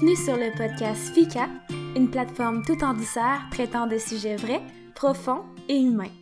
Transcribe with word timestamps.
Bienvenue 0.00 0.24
sur 0.24 0.36
le 0.36 0.56
podcast 0.56 1.12
FICA, 1.12 1.48
une 1.96 2.08
plateforme 2.08 2.64
tout 2.64 2.84
en 2.84 2.94
douceur 2.94 3.40
traitant 3.50 3.88
de 3.88 3.98
sujets 3.98 4.36
vrais, 4.36 4.62
profonds 4.94 5.44
et 5.68 5.76
humains. 5.76 6.12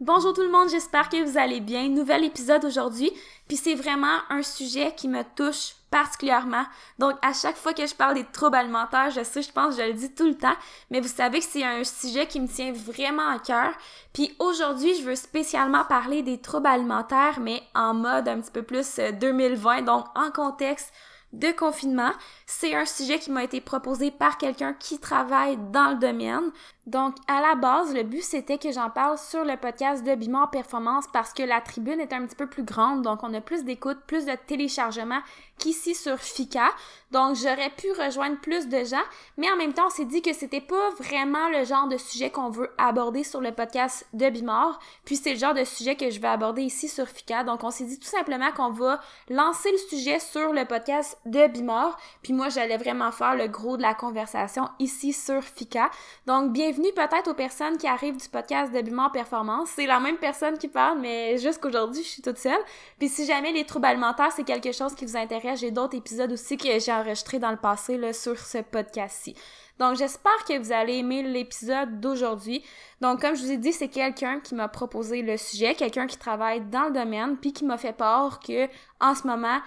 Bonjour 0.00 0.32
tout 0.32 0.40
le 0.40 0.50
monde, 0.50 0.70
j'espère 0.70 1.10
que 1.10 1.22
vous 1.22 1.36
allez 1.36 1.60
bien. 1.60 1.90
Nouvel 1.90 2.24
épisode 2.24 2.64
aujourd'hui, 2.64 3.12
puis 3.46 3.58
c'est 3.58 3.74
vraiment 3.74 4.20
un 4.30 4.42
sujet 4.42 4.94
qui 4.96 5.06
me 5.06 5.22
touche 5.36 5.74
particulièrement. 5.90 6.64
Donc 6.98 7.16
à 7.20 7.34
chaque 7.34 7.58
fois 7.58 7.74
que 7.74 7.86
je 7.86 7.94
parle 7.94 8.14
des 8.14 8.24
troubles 8.24 8.56
alimentaires, 8.56 9.10
je 9.10 9.22
sais, 9.22 9.42
je 9.42 9.52
pense, 9.52 9.76
je 9.76 9.82
le 9.82 9.92
dis 9.92 10.14
tout 10.14 10.26
le 10.26 10.34
temps, 10.34 10.56
mais 10.90 11.00
vous 11.00 11.08
savez 11.08 11.40
que 11.40 11.46
c'est 11.46 11.64
un 11.64 11.84
sujet 11.84 12.26
qui 12.26 12.40
me 12.40 12.48
tient 12.48 12.72
vraiment 12.72 13.28
à 13.28 13.38
cœur. 13.38 13.72
Puis 14.14 14.34
aujourd'hui, 14.38 14.94
je 14.94 15.02
veux 15.02 15.14
spécialement 15.14 15.84
parler 15.84 16.22
des 16.22 16.38
troubles 16.38 16.68
alimentaires, 16.68 17.38
mais 17.38 17.62
en 17.74 17.92
mode 17.92 18.28
un 18.28 18.40
petit 18.40 18.52
peu 18.52 18.62
plus 18.62 18.98
2020, 19.20 19.82
euh, 19.82 19.82
donc 19.82 20.06
en 20.14 20.30
contexte 20.30 20.90
de 21.32 21.52
confinement. 21.52 22.12
C'est 22.46 22.74
un 22.74 22.86
sujet 22.86 23.18
qui 23.18 23.30
m'a 23.30 23.44
été 23.44 23.60
proposé 23.60 24.10
par 24.10 24.38
quelqu'un 24.38 24.74
qui 24.74 24.98
travaille 24.98 25.56
dans 25.72 25.90
le 25.90 25.98
domaine. 25.98 26.50
Donc, 26.90 27.14
à 27.28 27.40
la 27.40 27.54
base, 27.54 27.94
le 27.94 28.02
but, 28.02 28.24
c'était 28.24 28.58
que 28.58 28.72
j'en 28.72 28.90
parle 28.90 29.16
sur 29.16 29.44
le 29.44 29.56
podcast 29.56 30.02
de 30.02 30.12
Bimor 30.16 30.50
Performance 30.50 31.04
parce 31.12 31.32
que 31.32 31.44
la 31.44 31.60
tribune 31.60 32.00
est 32.00 32.12
un 32.12 32.26
petit 32.26 32.34
peu 32.34 32.48
plus 32.48 32.64
grande, 32.64 33.02
donc 33.02 33.22
on 33.22 33.32
a 33.32 33.40
plus 33.40 33.62
d'écoute, 33.62 33.98
plus 34.08 34.26
de 34.26 34.34
téléchargement 34.48 35.20
qu'ici 35.56 35.94
sur 35.94 36.18
FICA. 36.18 36.70
Donc, 37.12 37.36
j'aurais 37.36 37.70
pu 37.70 37.92
rejoindre 37.92 38.40
plus 38.40 38.66
de 38.66 38.82
gens, 38.82 39.04
mais 39.36 39.48
en 39.52 39.56
même 39.56 39.72
temps, 39.72 39.86
on 39.86 39.90
s'est 39.90 40.04
dit 40.04 40.20
que 40.20 40.32
c'était 40.32 40.60
pas 40.60 40.90
vraiment 40.98 41.48
le 41.50 41.64
genre 41.64 41.86
de 41.86 41.96
sujet 41.96 42.30
qu'on 42.30 42.50
veut 42.50 42.72
aborder 42.76 43.22
sur 43.22 43.40
le 43.40 43.52
podcast 43.52 44.04
de 44.12 44.28
Bimor, 44.28 44.80
puis 45.04 45.14
c'est 45.14 45.34
le 45.34 45.38
genre 45.38 45.54
de 45.54 45.64
sujet 45.64 45.94
que 45.94 46.10
je 46.10 46.20
vais 46.20 46.28
aborder 46.28 46.62
ici 46.62 46.88
sur 46.88 47.06
FICA. 47.06 47.44
Donc, 47.44 47.62
on 47.62 47.70
s'est 47.70 47.84
dit 47.84 48.00
tout 48.00 48.08
simplement 48.08 48.50
qu'on 48.50 48.70
va 48.70 49.00
lancer 49.28 49.70
le 49.70 49.78
sujet 49.78 50.18
sur 50.18 50.52
le 50.52 50.64
podcast 50.64 51.18
de 51.24 51.46
Bimor, 51.46 51.96
puis 52.22 52.32
moi, 52.32 52.48
j'allais 52.48 52.78
vraiment 52.78 53.12
faire 53.12 53.36
le 53.36 53.46
gros 53.46 53.76
de 53.76 53.82
la 53.82 53.94
conversation 53.94 54.68
ici 54.80 55.12
sur 55.12 55.40
FICA. 55.42 55.88
Donc, 56.26 56.52
bienvenue 56.52 56.79
peut-être 56.94 57.28
aux 57.30 57.34
personnes 57.34 57.76
qui 57.76 57.86
arrivent 57.86 58.16
du 58.16 58.28
podcast 58.28 58.72
de 58.72 58.80
Bimor 58.80 59.12
Performance. 59.12 59.70
C'est 59.76 59.86
la 59.86 60.00
même 60.00 60.16
personne 60.16 60.58
qui 60.58 60.68
parle, 60.68 60.98
mais 60.98 61.38
jusqu'aujourd'hui, 61.38 62.02
je 62.02 62.08
suis 62.08 62.22
toute 62.22 62.38
seule. 62.38 62.60
Puis 62.98 63.08
si 63.08 63.26
jamais 63.26 63.52
les 63.52 63.64
troubles 63.64 63.86
alimentaires, 63.86 64.32
c'est 64.34 64.44
quelque 64.44 64.72
chose 64.72 64.94
qui 64.94 65.04
vous 65.04 65.16
intéresse, 65.16 65.60
j'ai 65.60 65.70
d'autres 65.70 65.96
épisodes 65.96 66.32
aussi 66.32 66.56
que 66.56 66.78
j'ai 66.78 66.92
enregistrés 66.92 67.38
dans 67.38 67.50
le 67.50 67.56
passé 67.56 67.96
là, 67.96 68.12
sur 68.12 68.38
ce 68.38 68.58
podcast-ci. 68.58 69.34
Donc 69.78 69.96
j'espère 69.96 70.44
que 70.46 70.58
vous 70.58 70.72
allez 70.72 70.98
aimer 70.98 71.22
l'épisode 71.22 72.00
d'aujourd'hui. 72.00 72.62
Donc 73.00 73.22
comme 73.22 73.34
je 73.34 73.42
vous 73.42 73.52
ai 73.52 73.56
dit, 73.56 73.72
c'est 73.72 73.88
quelqu'un 73.88 74.40
qui 74.40 74.54
m'a 74.54 74.68
proposé 74.68 75.22
le 75.22 75.38
sujet, 75.38 75.74
quelqu'un 75.74 76.06
qui 76.06 76.18
travaille 76.18 76.60
dans 76.60 76.84
le 76.84 76.92
domaine, 76.92 77.38
puis 77.38 77.54
qui 77.54 77.64
m'a 77.64 77.78
fait 77.78 77.94
part 77.94 78.40
que 78.40 78.68
en 79.00 79.14
ce 79.14 79.26
moment, 79.26 79.58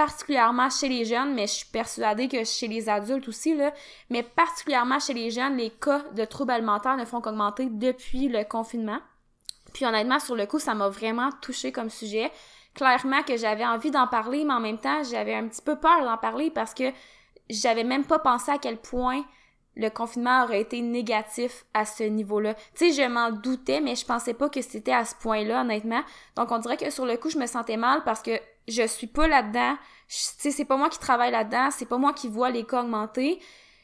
particulièrement 0.00 0.70
chez 0.70 0.88
les 0.88 1.04
jeunes, 1.04 1.34
mais 1.34 1.46
je 1.46 1.52
suis 1.52 1.66
persuadée 1.66 2.26
que 2.26 2.42
chez 2.42 2.68
les 2.68 2.88
adultes 2.88 3.28
aussi, 3.28 3.54
là, 3.54 3.70
mais 4.08 4.22
particulièrement 4.22 4.98
chez 4.98 5.12
les 5.12 5.30
jeunes, 5.30 5.58
les 5.58 5.68
cas 5.68 6.00
de 6.14 6.24
troubles 6.24 6.52
alimentaires 6.52 6.96
ne 6.96 7.04
font 7.04 7.20
qu'augmenter 7.20 7.66
depuis 7.66 8.28
le 8.28 8.42
confinement. 8.44 9.00
Puis 9.74 9.84
honnêtement, 9.84 10.18
sur 10.18 10.36
le 10.36 10.46
coup, 10.46 10.58
ça 10.58 10.72
m'a 10.72 10.88
vraiment 10.88 11.28
touché 11.42 11.70
comme 11.70 11.90
sujet 11.90 12.32
clairement 12.72 13.22
que 13.24 13.36
j'avais 13.36 13.66
envie 13.66 13.90
d'en 13.90 14.06
parler, 14.06 14.42
mais 14.44 14.54
en 14.54 14.60
même 14.60 14.78
temps, 14.78 15.02
j'avais 15.02 15.34
un 15.34 15.46
petit 15.48 15.60
peu 15.60 15.76
peur 15.76 16.02
d'en 16.02 16.16
parler 16.16 16.50
parce 16.50 16.72
que 16.72 16.84
j'avais 17.50 17.84
même 17.84 18.06
pas 18.06 18.20
pensé 18.20 18.50
à 18.50 18.56
quel 18.56 18.78
point 18.78 19.22
le 19.76 19.90
confinement 19.90 20.44
aurait 20.44 20.62
été 20.62 20.80
négatif 20.80 21.66
à 21.74 21.84
ce 21.84 22.04
niveau-là. 22.04 22.54
Tu 22.74 22.90
sais, 22.90 23.02
je 23.02 23.06
m'en 23.06 23.30
doutais, 23.32 23.82
mais 23.82 23.96
je 23.96 24.06
pensais 24.06 24.32
pas 24.32 24.48
que 24.48 24.62
c'était 24.62 24.92
à 24.92 25.04
ce 25.04 25.14
point-là, 25.16 25.60
honnêtement. 25.60 26.02
Donc, 26.36 26.52
on 26.52 26.58
dirait 26.58 26.78
que 26.78 26.90
sur 26.90 27.04
le 27.04 27.18
coup, 27.18 27.28
je 27.28 27.38
me 27.38 27.46
sentais 27.46 27.76
mal 27.76 28.02
parce 28.04 28.22
que 28.22 28.40
je 28.68 28.86
suis 28.86 29.06
pas 29.06 29.28
là-dedans. 29.28 29.76
Tu 30.08 30.50
c'est 30.50 30.64
pas 30.64 30.76
moi 30.76 30.88
qui 30.88 30.98
travaille 30.98 31.30
là-dedans, 31.30 31.70
c'est 31.70 31.86
pas 31.86 31.98
moi 31.98 32.12
qui 32.12 32.28
vois 32.28 32.50
les 32.50 32.64
cas 32.64 32.82
augmenter. 32.82 33.40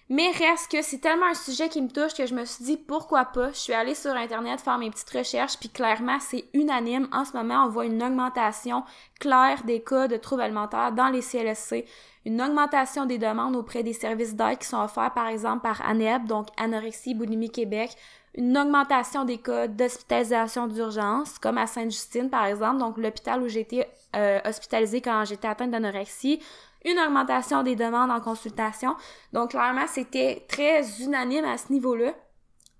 Mais 0.08 0.30
reste 0.30 0.70
que 0.70 0.82
c'est 0.82 0.98
tellement 0.98 1.26
un 1.26 1.34
sujet 1.34 1.69
qui 1.69 1.82
me 1.82 1.88
touche 1.88 2.14
que 2.14 2.26
je 2.26 2.34
me 2.34 2.44
suis 2.44 2.64
dit 2.64 2.76
pourquoi 2.76 3.25
pas? 3.25 3.50
Je 3.50 3.59
suis 3.59 3.72
allée 3.72 3.97
sur 3.97 4.12
internet 4.12 4.60
faire 4.60 4.78
mes 4.78 4.88
petites 4.88 5.10
recherches 5.10 5.59
puis 5.59 5.69
clairement 5.69 6.19
c'est 6.20 6.44
unanime. 6.54 7.09
En 7.10 7.25
ce 7.25 7.32
moment, 7.32 7.64
on 7.64 7.70
voit 7.70 7.87
une 7.87 8.00
augmentation 8.00 8.84
claire 9.19 9.64
des 9.64 9.82
cas 9.82 10.06
de 10.06 10.16
troubles 10.16 10.42
alimentaires 10.42 10.93
dans 10.93 11.08
les 11.08 11.22
CLSC, 11.22 11.87
une 12.25 12.41
augmentation 12.41 13.04
des 13.04 13.19
demandes 13.19 13.56
auprès 13.56 13.82
des 13.82 13.93
services 13.93 14.37
d'aide 14.37 14.58
qui 14.58 14.69
sont 14.69 14.81
offerts 14.81 15.12
par 15.12 15.26
exemple 15.26 15.62
par 15.62 15.84
ANEB, 15.84 16.26
donc 16.26 16.48
Anorexie 16.56 17.14
Boulimie 17.14 17.50
Québec, 17.50 17.91
une 18.37 18.56
augmentation 18.56 19.25
des 19.25 19.38
cas 19.38 19.66
d'hospitalisation 19.66 20.69
d'urgence, 20.69 21.37
comme 21.41 21.58
à 21.58 21.66
Sainte-Justine 21.66 22.31
par 22.31 22.44
exemple, 22.44 22.78
donc 22.78 22.97
l'hôpital 22.97 23.43
où 23.43 23.47
été 23.47 23.87
euh, 24.16 24.41
hospitalisée 24.44 25.00
quand 25.00 25.25
j'étais 25.25 25.49
atteinte 25.49 25.71
d'anorexie, 25.71 26.41
une 26.84 26.99
augmentation 26.99 27.62
des 27.62 27.77
demandes 27.77 28.10
en 28.10 28.21
consultation. 28.21 28.94
Donc 29.32 29.50
clairement, 29.50 29.87
c'était 29.87 30.44
très 30.49 31.03
unanime 31.03 31.44
à 31.44 31.59
ce 31.59 31.72
niveau-là. 31.72 32.15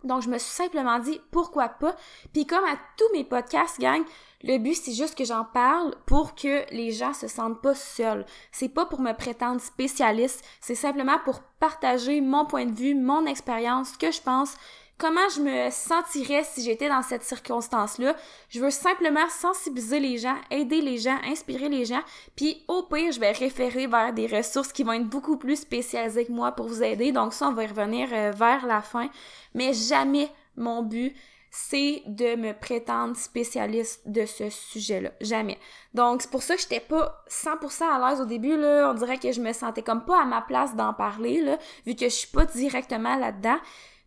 Donc 0.05 0.23
je 0.23 0.29
me 0.29 0.39
suis 0.39 0.51
simplement 0.51 0.99
dit 0.99 1.21
pourquoi 1.31 1.69
pas? 1.69 1.97
Puis 2.33 2.47
comme 2.47 2.65
à 2.65 2.77
tous 2.97 3.13
mes 3.13 3.25
podcasts, 3.25 3.81
gang, 3.81 4.03
le 4.43 4.59
but 4.59 4.75
c'est 4.75 4.93
juste 4.93 5.17
que 5.17 5.25
j'en 5.25 5.45
parle 5.45 5.95
pour 6.07 6.35
que 6.35 6.65
les 6.73 6.93
gens 6.93 7.13
se 7.13 7.27
sentent 7.27 7.61
pas 7.61 7.75
seuls. 7.75 8.25
C'est 8.53 8.69
pas 8.69 8.87
pour 8.87 9.01
me 9.01 9.13
prétendre 9.13 9.61
spécialiste, 9.61 10.45
c'est 10.61 10.75
simplement 10.75 11.19
pour 11.25 11.41
partager 11.59 12.21
mon 12.21 12.45
point 12.45 12.67
de 12.67 12.75
vue, 12.75 12.95
mon 12.95 13.27
expérience, 13.27 13.93
ce 13.93 13.99
que 13.99 14.13
je 14.13 14.21
pense, 14.21 14.55
comment 14.99 15.29
je 15.34 15.41
me 15.41 15.71
sentirais 15.71 16.45
si 16.45 16.62
j'étais 16.62 16.89
dans 16.89 17.03
cette 17.03 17.23
circonstance-là. 17.23 18.17
Je 18.49 18.61
veux 18.61 18.71
simplement 18.71 19.29
sensibiliser 19.29 20.01
les 20.01 20.19
gens, 20.19 20.37
aider 20.51 20.81
les 20.81 20.99
gens, 20.99 21.19
inspirer 21.25 21.69
les 21.69 21.84
gens, 21.84 22.03
puis 22.34 22.65
au 22.69 22.83
pire, 22.83 23.12
je 23.12 23.21
vais 23.21 23.33
référer 23.33 23.87
vers 23.87 24.12
des 24.12 24.27
ressources 24.27 24.73
qui 24.73 24.84
vont 24.84 24.93
être 24.93 25.09
beaucoup 25.09 25.37
plus 25.37 25.61
spécialisées 25.61 26.27
que 26.27 26.33
moi 26.33 26.53
pour 26.53 26.67
vous 26.67 26.83
aider. 26.83 27.12
Donc 27.12 27.33
ça, 27.33 27.49
on 27.49 27.53
va 27.53 27.65
y 27.65 27.67
revenir 27.67 28.09
euh, 28.12 28.31
vers 28.31 28.67
la 28.67 28.83
fin. 28.83 29.11
Mais 29.55 29.73
jamais 29.73 30.31
mon 30.57 30.83
but, 30.83 31.15
c'est 31.51 32.03
de 32.07 32.37
me 32.37 32.53
prétendre 32.53 33.17
spécialiste 33.17 34.03
de 34.07 34.27
ce 34.27 34.51
sujet-là. 34.51 35.11
Jamais. 35.23 35.59
Donc, 35.95 36.21
c'est 36.21 36.31
pour 36.31 36.43
ça 36.43 36.55
que 36.55 36.61
j'étais 36.61 36.81
pas 36.81 37.25
100% 37.31 37.84
à 37.84 38.11
l'aise 38.11 38.21
au 38.21 38.27
début, 38.27 38.59
là. 38.59 38.91
On 38.91 38.95
dirait 38.95 39.17
que 39.17 39.33
je 39.33 39.41
me 39.41 39.55
sentais 39.55 39.83
comme 39.83 40.05
pas 40.05 40.21
à 40.21 40.27
ma 40.27 40.43
place 40.43 40.77
d'en 40.77 40.93
parler, 40.93 41.41
là, 41.41 41.59
vu 41.87 41.95
que 41.95 42.05
je 42.05 42.15
suis 42.15 42.28
pas 42.28 42.45
directement 42.45 43.17
là-dedans. 43.17 43.57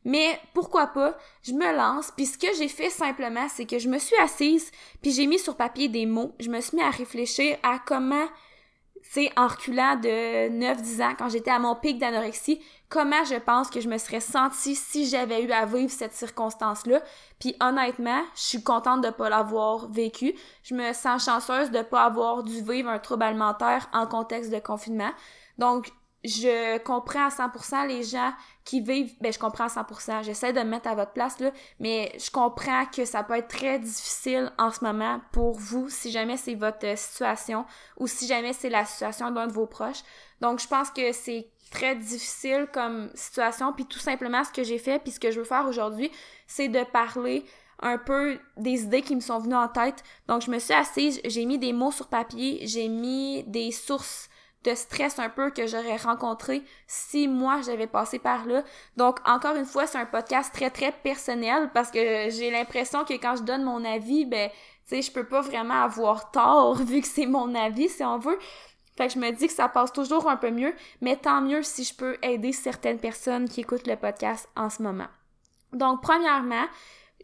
Mais 0.06 0.40
pourquoi 0.54 0.88
pas, 0.88 1.18
je 1.44 1.54
me 1.54 1.76
lance, 1.76 2.12
puis 2.16 2.26
ce 2.26 2.38
que 2.38 2.48
j'ai 2.58 2.70
fait 2.70 2.90
simplement, 2.90 3.48
c'est 3.50 3.66
que 3.66 3.80
je 3.80 3.90
me 3.90 4.00
suis 4.00 4.16
assise, 4.18 4.72
puis 5.02 5.12
j'ai 5.12 5.28
mis 5.28 5.40
sur 5.40 5.56
papier 5.56 5.90
des 5.90 6.06
mots, 6.06 6.34
je 6.40 6.50
me 6.50 6.62
suis 6.62 6.78
mis 6.78 6.84
à 6.84 6.90
réfléchir 6.90 7.58
à 7.64 7.80
comment, 7.86 8.28
c'est 9.02 9.32
en 9.38 9.48
reculant 9.48 9.98
de 9.98 10.50
9-10 10.50 11.04
ans, 11.04 11.16
quand 11.18 11.30
j'étais 11.30 11.52
à 11.52 11.60
mon 11.60 11.76
pic 11.76 12.00
d'anorexie, 12.00 12.62
comment 12.90 13.24
je 13.24 13.36
pense 13.36 13.70
que 13.70 13.82
je 13.82 13.90
me 13.90 13.98
serais 13.98 14.20
sentie 14.20 14.76
si 14.76 15.08
j'avais 15.08 15.44
eu 15.44 15.52
à 15.52 15.66
vivre 15.66 15.92
cette 15.92 16.14
circonstance-là. 16.14 17.02
Puis 17.40 17.56
honnêtement, 17.62 18.22
je 18.36 18.42
suis 18.42 18.64
contente 18.64 19.04
de 19.04 19.10
pas 19.10 19.30
l'avoir 19.30 19.90
vécu. 19.90 20.34
Je 20.64 20.76
me 20.76 20.94
sens 20.94 21.26
chanceuse 21.26 21.72
de 21.72 21.82
pas 21.82 22.04
avoir 22.04 22.44
dû 22.44 22.62
vivre 22.62 22.90
un 22.90 23.00
trouble 23.00 23.24
alimentaire 23.24 23.90
en 23.94 24.08
contexte 24.08 24.52
de 24.52 24.60
confinement. 24.60 25.12
Donc, 25.58 25.92
je 26.24 26.78
comprends 26.80 27.28
à 27.28 27.30
100% 27.30 27.88
les 27.88 28.04
gens 28.04 28.34
qui 28.66 28.82
vivent, 28.82 29.14
ben 29.22 29.32
je 29.32 29.40
comprends 29.40 29.66
à 29.66 29.68
100%, 29.68 30.24
j'essaie 30.24 30.52
de 30.52 30.60
me 30.60 30.66
mettre 30.66 30.90
à 30.90 30.96
votre 30.96 31.14
place 31.14 31.40
là, 31.40 31.52
mais 31.80 32.12
je 32.20 32.30
comprends 32.30 32.86
que 32.86 33.06
ça 33.06 33.24
peut 33.24 33.36
être 33.36 33.48
très 33.48 33.80
difficile 33.80 34.52
en 34.58 34.72
ce 34.72 34.84
moment 34.84 35.22
pour 35.32 35.58
vous 35.58 35.90
si 35.90 36.12
jamais 36.12 36.38
c'est 36.38 36.56
votre 36.56 36.98
situation 36.98 37.66
ou 37.98 38.08
si 38.08 38.28
jamais 38.28 38.54
c'est 38.54 38.70
la 38.70 38.86
situation 38.86 39.32
d'un 39.32 39.48
de 39.48 39.54
vos 39.54 39.66
proches. 39.66 40.04
Donc 40.42 40.60
je 40.60 40.68
pense 40.68 40.90
que 40.92 41.14
c'est 41.14 41.48
très 41.72 41.96
difficile 41.96 42.68
comme 42.74 43.10
situation 43.14 43.72
puis 43.72 43.86
tout 43.86 44.00
simplement 44.00 44.44
ce 44.44 44.52
que 44.52 44.64
j'ai 44.64 44.78
fait 44.78 45.00
puis 45.00 45.12
ce 45.12 45.20
que 45.20 45.32
je 45.32 45.40
veux 45.40 45.46
faire 45.46 45.68
aujourd'hui, 45.68 46.12
c'est 46.48 46.68
de 46.68 46.84
parler 46.84 47.46
un 47.82 47.98
peu 47.98 48.38
des 48.58 48.84
idées 48.84 49.02
qui 49.02 49.16
me 49.16 49.22
sont 49.22 49.40
venues 49.40 49.56
en 49.56 49.70
tête. 49.70 50.04
Donc 50.28 50.42
je 50.42 50.52
me 50.52 50.60
suis 50.60 50.74
assise, 50.74 51.22
j'ai 51.24 51.46
mis 51.46 51.58
des 51.58 51.72
mots 51.72 51.92
sur 51.92 52.08
papier, 52.08 52.60
j'ai 52.68 52.90
mis 52.90 53.44
des 53.46 53.72
sources 53.72 54.30
de 54.64 54.76
stress 54.76 55.20
un 55.20 55.30
peu 55.30 55.52
que 55.52 55.68
j'aurais 55.68 55.98
rencontré 55.98 56.64
si 56.88 57.28
moi 57.28 57.62
j'avais 57.66 57.88
passé 57.88 58.20
par 58.20 58.46
là. 58.46 58.64
Donc 58.98 59.20
encore 59.26 59.56
une 59.56 59.66
fois, 59.66 59.88
c'est 59.88 59.98
un 59.98 60.06
podcast 60.06 60.54
très 60.54 60.70
très 60.70 60.92
personnel 60.92 61.70
parce 61.74 61.92
que 61.92 62.30
j'ai 62.30 62.52
l'impression 62.52 63.06
que 63.06 63.14
quand 63.14 63.38
je 63.38 63.44
donne 63.44 63.64
mon 63.64 63.84
avis, 63.86 64.26
ben 64.26 64.50
tu 64.50 64.96
sais, 64.96 65.02
je 65.02 65.12
peux 65.12 65.26
pas 65.26 65.42
vraiment 65.42 65.84
avoir 65.84 66.32
tort 66.32 66.76
vu 66.84 67.02
que 67.02 67.08
c'est 67.08 67.26
mon 67.26 67.56
avis 67.56 67.90
si 67.90 68.04
on 68.04 68.18
veut. 68.18 68.40
Fait 68.98 69.08
que 69.08 69.14
je 69.14 69.20
me 69.20 69.32
dis 69.32 69.48
que 69.48 69.54
ça 69.54 69.70
passe 69.70 69.94
toujours 69.94 70.30
un 70.30 70.36
peu 70.36 70.52
mieux, 70.52 70.74
mais 71.00 71.16
tant 71.16 71.40
mieux 71.40 71.64
si 71.64 71.86
je 71.86 71.96
peux 71.96 72.18
aider 72.22 72.52
certaines 72.52 73.00
personnes 73.00 73.48
qui 73.48 73.62
écoutent 73.62 73.88
le 73.88 73.96
podcast 73.96 74.50
en 74.58 74.70
ce 74.70 74.84
moment. 74.84 75.08
Donc 75.72 76.02
premièrement, 76.02 76.66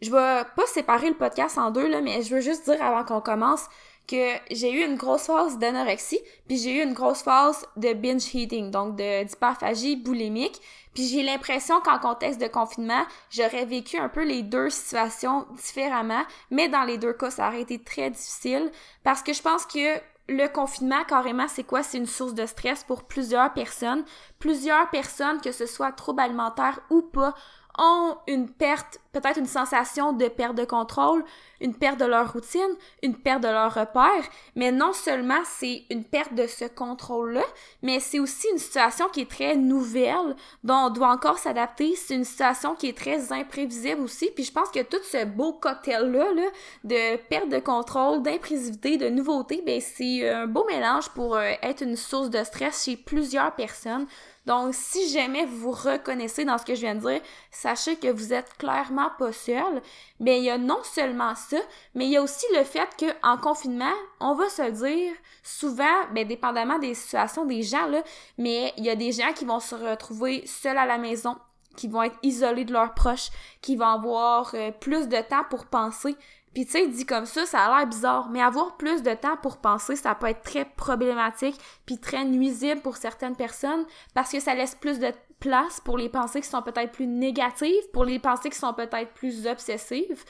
je 0.00 0.10
vais 0.10 0.44
pas 0.56 0.66
séparer 0.66 1.10
le 1.10 1.16
podcast 1.16 1.58
en 1.58 1.70
deux 1.70 1.86
là, 1.86 2.00
mais 2.00 2.22
je 2.22 2.34
veux 2.34 2.40
juste 2.40 2.64
dire 2.64 2.82
avant 2.82 3.04
qu'on 3.04 3.20
commence 3.20 3.66
que 4.06 4.36
j'ai 4.50 4.72
eu 4.72 4.84
une 4.84 4.96
grosse 4.96 5.26
phase 5.26 5.58
d'anorexie, 5.58 6.20
puis 6.46 6.58
j'ai 6.58 6.78
eu 6.78 6.82
une 6.82 6.94
grosse 6.94 7.22
phase 7.22 7.66
de 7.76 7.92
binge 7.92 8.34
eating, 8.34 8.70
donc 8.70 8.96
d'hyperphagie 8.96 9.96
boulimique. 9.96 10.60
Puis 10.94 11.08
j'ai 11.08 11.22
l'impression 11.22 11.80
qu'en 11.80 11.98
contexte 11.98 12.40
de 12.40 12.46
confinement, 12.46 13.04
j'aurais 13.30 13.66
vécu 13.66 13.98
un 13.98 14.08
peu 14.08 14.24
les 14.24 14.42
deux 14.42 14.70
situations 14.70 15.46
différemment, 15.54 16.22
mais 16.50 16.68
dans 16.68 16.84
les 16.84 16.96
deux 16.96 17.12
cas, 17.12 17.30
ça 17.30 17.48
aurait 17.48 17.62
été 17.62 17.78
très 17.78 18.10
difficile 18.10 18.70
parce 19.04 19.22
que 19.22 19.32
je 19.32 19.42
pense 19.42 19.66
que 19.66 20.00
le 20.28 20.48
confinement, 20.48 21.04
carrément, 21.04 21.46
c'est 21.48 21.64
quoi? 21.64 21.82
C'est 21.82 21.98
une 21.98 22.06
source 22.06 22.34
de 22.34 22.46
stress 22.46 22.82
pour 22.82 23.04
plusieurs 23.04 23.52
personnes. 23.52 24.04
Plusieurs 24.38 24.90
personnes, 24.90 25.40
que 25.40 25.52
ce 25.52 25.66
soit 25.66 25.92
troubles 25.92 26.20
alimentaires 26.20 26.80
ou 26.90 27.02
pas, 27.02 27.34
ont 27.78 28.16
une 28.26 28.50
perte, 28.50 28.98
peut-être 29.20 29.38
une 29.38 29.46
sensation 29.46 30.12
de 30.12 30.28
perte 30.28 30.54
de 30.54 30.64
contrôle, 30.64 31.24
une 31.60 31.74
perte 31.74 31.98
de 31.98 32.04
leur 32.04 32.32
routine, 32.32 32.60
une 33.02 33.14
perte 33.14 33.42
de 33.42 33.48
leur 33.48 33.72
repère, 33.72 34.24
mais 34.54 34.72
non 34.72 34.92
seulement 34.92 35.40
c'est 35.44 35.84
une 35.90 36.04
perte 36.04 36.34
de 36.34 36.46
ce 36.46 36.66
contrôle-là, 36.66 37.44
mais 37.82 38.00
c'est 38.00 38.18
aussi 38.18 38.46
une 38.52 38.58
situation 38.58 39.08
qui 39.08 39.22
est 39.22 39.30
très 39.30 39.56
nouvelle, 39.56 40.36
dont 40.64 40.86
on 40.86 40.90
doit 40.90 41.08
encore 41.08 41.38
s'adapter, 41.38 41.96
c'est 41.96 42.14
une 42.14 42.24
situation 42.24 42.74
qui 42.74 42.88
est 42.88 42.96
très 42.96 43.32
imprévisible 43.32 44.02
aussi, 44.02 44.30
puis 44.34 44.44
je 44.44 44.52
pense 44.52 44.70
que 44.70 44.82
tout 44.82 45.02
ce 45.10 45.24
beau 45.24 45.54
cocktail-là, 45.54 46.32
là, 46.34 46.48
de 46.84 47.16
perte 47.28 47.48
de 47.48 47.58
contrôle, 47.58 48.22
d'imprévisibilité, 48.22 48.98
de 48.98 49.08
nouveauté, 49.08 49.62
ben 49.64 49.80
c'est 49.80 50.28
un 50.28 50.46
beau 50.46 50.64
mélange 50.66 51.08
pour 51.10 51.36
euh, 51.36 51.52
être 51.62 51.82
une 51.82 51.96
source 51.96 52.30
de 52.30 52.42
stress 52.44 52.84
chez 52.84 52.96
plusieurs 52.96 53.54
personnes. 53.54 54.06
Donc, 54.46 54.74
si 54.74 55.08
jamais 55.10 55.44
vous 55.44 55.56
vous 55.56 55.70
reconnaissez 55.72 56.44
dans 56.44 56.56
ce 56.56 56.64
que 56.64 56.74
je 56.76 56.80
viens 56.80 56.94
de 56.94 57.00
dire, 57.00 57.20
sachez 57.50 57.96
que 57.96 58.08
vous 58.08 58.32
êtes 58.32 58.56
clairement 58.58 59.05
pas 59.10 59.32
seul. 59.32 59.82
Mais 60.20 60.38
il 60.38 60.44
y 60.44 60.50
a 60.50 60.58
non 60.58 60.82
seulement 60.82 61.34
ça, 61.34 61.58
mais 61.94 62.06
il 62.06 62.10
y 62.12 62.16
a 62.16 62.22
aussi 62.22 62.46
le 62.54 62.64
fait 62.64 62.88
qu'en 62.98 63.36
confinement, 63.38 63.94
on 64.20 64.34
va 64.34 64.48
se 64.48 64.70
dire 64.70 65.12
souvent, 65.42 65.84
ben, 66.12 66.26
dépendamment 66.26 66.78
des 66.78 66.94
situations 66.94 67.44
des 67.44 67.62
gens, 67.62 67.86
là, 67.86 68.02
mais 68.38 68.72
il 68.76 68.84
y 68.84 68.90
a 68.90 68.96
des 68.96 69.12
gens 69.12 69.32
qui 69.34 69.44
vont 69.44 69.60
se 69.60 69.74
retrouver 69.74 70.46
seuls 70.46 70.78
à 70.78 70.86
la 70.86 70.98
maison, 70.98 71.36
qui 71.76 71.88
vont 71.88 72.02
être 72.02 72.18
isolés 72.22 72.64
de 72.64 72.72
leurs 72.72 72.94
proches, 72.94 73.28
qui 73.62 73.76
vont 73.76 73.86
avoir 73.86 74.54
euh, 74.54 74.70
plus 74.72 75.08
de 75.08 75.20
temps 75.20 75.44
pour 75.48 75.66
penser, 75.66 76.16
puis 76.56 76.64
tu 76.64 76.72
sais, 76.72 76.88
dit 76.88 77.04
comme 77.04 77.26
ça, 77.26 77.44
ça 77.44 77.64
a 77.64 77.76
l'air 77.76 77.86
bizarre, 77.86 78.30
mais 78.30 78.40
avoir 78.40 78.78
plus 78.78 79.02
de 79.02 79.12
temps 79.12 79.36
pour 79.42 79.58
penser, 79.58 79.94
ça 79.94 80.14
peut 80.14 80.28
être 80.28 80.40
très 80.40 80.64
problématique 80.64 81.60
puis 81.84 81.98
très 81.98 82.24
nuisible 82.24 82.80
pour 82.80 82.96
certaines 82.96 83.36
personnes 83.36 83.84
parce 84.14 84.32
que 84.32 84.40
ça 84.40 84.54
laisse 84.54 84.74
plus 84.74 84.98
de 84.98 85.12
place 85.38 85.82
pour 85.84 85.98
les 85.98 86.08
pensées 86.08 86.40
qui 86.40 86.48
sont 86.48 86.62
peut-être 86.62 86.92
plus 86.92 87.06
négatives, 87.06 87.90
pour 87.92 88.06
les 88.06 88.18
pensées 88.18 88.48
qui 88.48 88.56
sont 88.56 88.72
peut-être 88.72 89.12
plus 89.12 89.46
obsessives. 89.46 90.24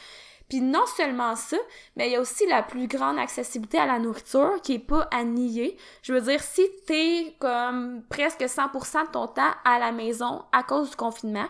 Puis 0.48 0.60
non 0.60 0.84
seulement 0.96 1.36
ça, 1.36 1.58
mais 1.94 2.08
il 2.08 2.12
y 2.14 2.16
a 2.16 2.20
aussi 2.20 2.44
la 2.48 2.64
plus 2.64 2.88
grande 2.88 3.20
accessibilité 3.20 3.78
à 3.78 3.86
la 3.86 4.00
nourriture 4.00 4.60
qui 4.64 4.74
est 4.74 4.78
pas 4.80 5.08
à 5.12 5.22
nier. 5.22 5.76
Je 6.02 6.12
veux 6.12 6.22
dire, 6.22 6.42
si 6.42 6.62
t'es 6.88 7.36
comme 7.38 8.02
presque 8.08 8.40
100% 8.40 9.06
de 9.06 9.10
ton 9.12 9.28
temps 9.28 9.54
à 9.64 9.78
la 9.78 9.92
maison 9.92 10.42
à 10.50 10.64
cause 10.64 10.90
du 10.90 10.96
confinement, 10.96 11.46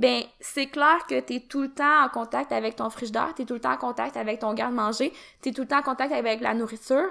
ben 0.00 0.22
c'est 0.40 0.68
clair 0.68 1.06
que 1.06 1.20
tu 1.20 1.34
es 1.34 1.40
tout 1.40 1.60
le 1.60 1.70
temps 1.70 2.04
en 2.04 2.08
contact 2.08 2.52
avec 2.52 2.76
ton 2.76 2.88
frigidaire, 2.88 3.34
tu 3.36 3.42
es 3.42 3.44
tout 3.44 3.52
le 3.52 3.60
temps 3.60 3.72
en 3.72 3.76
contact 3.76 4.16
avec 4.16 4.38
ton 4.38 4.54
garde-manger, 4.54 5.12
tu 5.42 5.52
tout 5.52 5.60
le 5.60 5.68
temps 5.68 5.80
en 5.80 5.82
contact 5.82 6.12
avec 6.12 6.40
la 6.40 6.54
nourriture. 6.54 7.10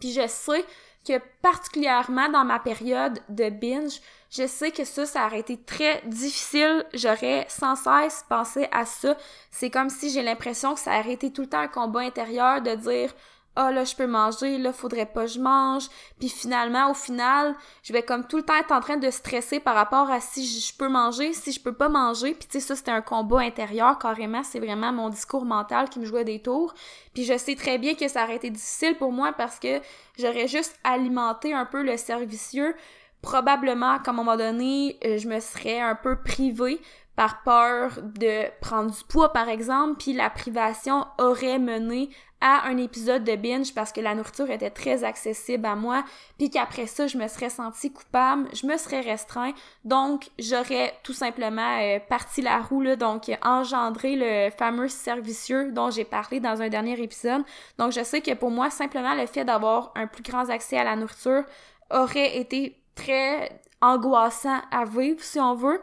Puis 0.00 0.10
je 0.12 0.26
sais 0.26 0.64
que 1.06 1.20
particulièrement 1.40 2.28
dans 2.28 2.44
ma 2.44 2.58
période 2.58 3.20
de 3.28 3.48
binge, 3.48 4.00
je 4.28 4.48
sais 4.48 4.72
que 4.72 4.84
ça, 4.84 5.06
ça 5.06 5.26
aurait 5.26 5.38
été 5.38 5.56
très 5.56 6.02
difficile. 6.06 6.84
J'aurais 6.94 7.46
sans 7.48 7.76
cesse 7.76 8.24
pensé 8.28 8.66
à 8.72 8.84
ça. 8.86 9.16
C'est 9.52 9.70
comme 9.70 9.88
si 9.88 10.10
j'ai 10.10 10.22
l'impression 10.22 10.74
que 10.74 10.80
ça 10.80 10.98
aurait 10.98 11.12
été 11.12 11.32
tout 11.32 11.42
le 11.42 11.48
temps 11.48 11.60
un 11.60 11.68
combat 11.68 12.00
intérieur 12.00 12.60
de 12.60 12.74
dire 12.74 13.14
ah 13.56 13.72
là 13.72 13.84
je 13.84 13.94
peux 13.96 14.06
manger, 14.06 14.58
là 14.58 14.72
faudrait 14.72 15.06
pas 15.06 15.22
que 15.22 15.32
je 15.32 15.40
mange, 15.40 15.88
puis 16.18 16.28
finalement 16.28 16.90
au 16.90 16.94
final, 16.94 17.54
je 17.82 17.92
vais 17.92 18.02
comme 18.02 18.26
tout 18.26 18.36
le 18.36 18.42
temps 18.44 18.56
être 18.56 18.72
en 18.72 18.80
train 18.80 18.96
de 18.96 19.10
stresser 19.10 19.60
par 19.60 19.74
rapport 19.74 20.10
à 20.10 20.20
si 20.20 20.46
je 20.46 20.76
peux 20.76 20.88
manger, 20.88 21.32
si 21.32 21.52
je 21.52 21.60
peux 21.60 21.72
pas 21.72 21.88
manger, 21.88 22.34
puis 22.34 22.46
tu 22.48 22.60
sais 22.60 22.66
ça 22.66 22.76
c'était 22.76 22.90
un 22.90 23.02
combat 23.02 23.40
intérieur 23.40 23.98
carrément, 23.98 24.42
c'est 24.42 24.60
vraiment 24.60 24.92
mon 24.92 25.08
discours 25.08 25.44
mental 25.44 25.88
qui 25.88 25.98
me 25.98 26.04
jouait 26.04 26.24
des 26.24 26.40
tours. 26.40 26.74
Puis 27.14 27.24
je 27.24 27.36
sais 27.36 27.56
très 27.56 27.78
bien 27.78 27.94
que 27.94 28.08
ça 28.08 28.24
aurait 28.24 28.36
été 28.36 28.50
difficile 28.50 28.96
pour 28.96 29.12
moi 29.12 29.32
parce 29.32 29.58
que 29.58 29.80
j'aurais 30.18 30.48
juste 30.48 30.78
alimenté 30.84 31.52
un 31.52 31.66
peu 31.66 31.82
le 31.82 31.96
servicieux. 31.96 32.74
Probablement 33.22 33.98
qu'à 33.98 34.12
un 34.12 34.14
moment 34.14 34.36
donné, 34.36 34.96
euh, 35.04 35.18
je 35.18 35.28
me 35.28 35.40
serais 35.40 35.80
un 35.80 35.94
peu 35.94 36.16
privée 36.22 36.80
par 37.20 37.42
peur 37.42 37.98
de 38.02 38.46
prendre 38.62 38.90
du 38.90 39.04
poids 39.04 39.30
par 39.30 39.50
exemple, 39.50 39.96
puis 39.98 40.14
la 40.14 40.30
privation 40.30 41.04
aurait 41.18 41.58
mené 41.58 42.08
à 42.40 42.66
un 42.66 42.78
épisode 42.78 43.24
de 43.24 43.36
binge 43.36 43.74
parce 43.74 43.92
que 43.92 44.00
la 44.00 44.14
nourriture 44.14 44.50
était 44.50 44.70
très 44.70 45.04
accessible 45.04 45.66
à 45.66 45.76
moi, 45.76 46.02
puis 46.38 46.48
qu'après 46.48 46.86
ça, 46.86 47.08
je 47.08 47.18
me 47.18 47.28
serais 47.28 47.50
sentie 47.50 47.92
coupable, 47.92 48.48
je 48.54 48.66
me 48.66 48.74
serais 48.78 49.02
restreint, 49.02 49.52
donc 49.84 50.30
j'aurais 50.38 50.94
tout 51.02 51.12
simplement 51.12 51.82
euh, 51.82 51.98
parti 52.08 52.40
la 52.40 52.56
roue, 52.56 52.96
donc 52.96 53.30
engendré 53.42 54.16
le 54.16 54.50
fameux 54.56 54.88
servicieux 54.88 55.72
dont 55.72 55.90
j'ai 55.90 56.06
parlé 56.06 56.40
dans 56.40 56.62
un 56.62 56.70
dernier 56.70 56.98
épisode. 57.02 57.42
Donc 57.76 57.92
je 57.92 58.02
sais 58.02 58.22
que 58.22 58.32
pour 58.32 58.50
moi, 58.50 58.70
simplement 58.70 59.14
le 59.14 59.26
fait 59.26 59.44
d'avoir 59.44 59.92
un 59.94 60.06
plus 60.06 60.22
grand 60.22 60.48
accès 60.48 60.78
à 60.78 60.84
la 60.84 60.96
nourriture 60.96 61.44
aurait 61.90 62.38
été 62.38 62.80
très 62.94 63.60
angoissant 63.82 64.62
à 64.70 64.86
vivre, 64.86 65.22
si 65.22 65.38
on 65.38 65.54
veut. 65.54 65.82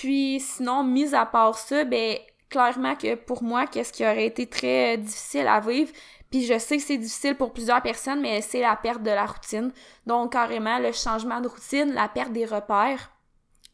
Puis 0.00 0.40
sinon, 0.40 0.84
mis 0.84 1.14
à 1.14 1.24
part 1.24 1.56
ça, 1.56 1.84
ben 1.84 2.18
clairement 2.50 2.94
que 2.96 3.14
pour 3.14 3.42
moi, 3.42 3.66
qu'est-ce 3.66 3.94
qui 3.94 4.04
aurait 4.04 4.26
été 4.26 4.46
très 4.46 4.94
euh, 4.94 4.96
difficile 4.98 5.46
à 5.46 5.58
vivre, 5.58 5.90
puis 6.30 6.44
je 6.44 6.58
sais 6.58 6.76
que 6.76 6.82
c'est 6.82 6.98
difficile 6.98 7.34
pour 7.34 7.54
plusieurs 7.54 7.80
personnes, 7.80 8.20
mais 8.20 8.42
c'est 8.42 8.60
la 8.60 8.76
perte 8.76 9.02
de 9.02 9.10
la 9.10 9.24
routine. 9.24 9.72
Donc 10.04 10.32
carrément 10.32 10.78
le 10.78 10.92
changement 10.92 11.40
de 11.40 11.48
routine, 11.48 11.94
la 11.94 12.08
perte 12.08 12.32
des 12.32 12.44
repères. 12.44 13.10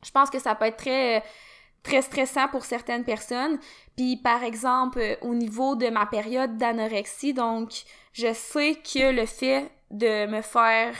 Je 0.04 0.12
pense 0.12 0.30
que 0.30 0.38
ça 0.38 0.54
peut 0.54 0.66
être 0.66 0.76
très 0.76 1.24
très 1.82 2.02
stressant 2.02 2.46
pour 2.46 2.64
certaines 2.64 3.02
personnes. 3.02 3.58
Puis 3.96 4.16
par 4.16 4.44
exemple, 4.44 5.00
euh, 5.00 5.16
au 5.22 5.34
niveau 5.34 5.74
de 5.74 5.88
ma 5.88 6.06
période 6.06 6.56
d'anorexie, 6.56 7.34
donc 7.34 7.82
je 8.12 8.32
sais 8.32 8.76
que 8.76 9.10
le 9.10 9.26
fait 9.26 9.72
de 9.90 10.26
me 10.26 10.40
faire 10.40 10.94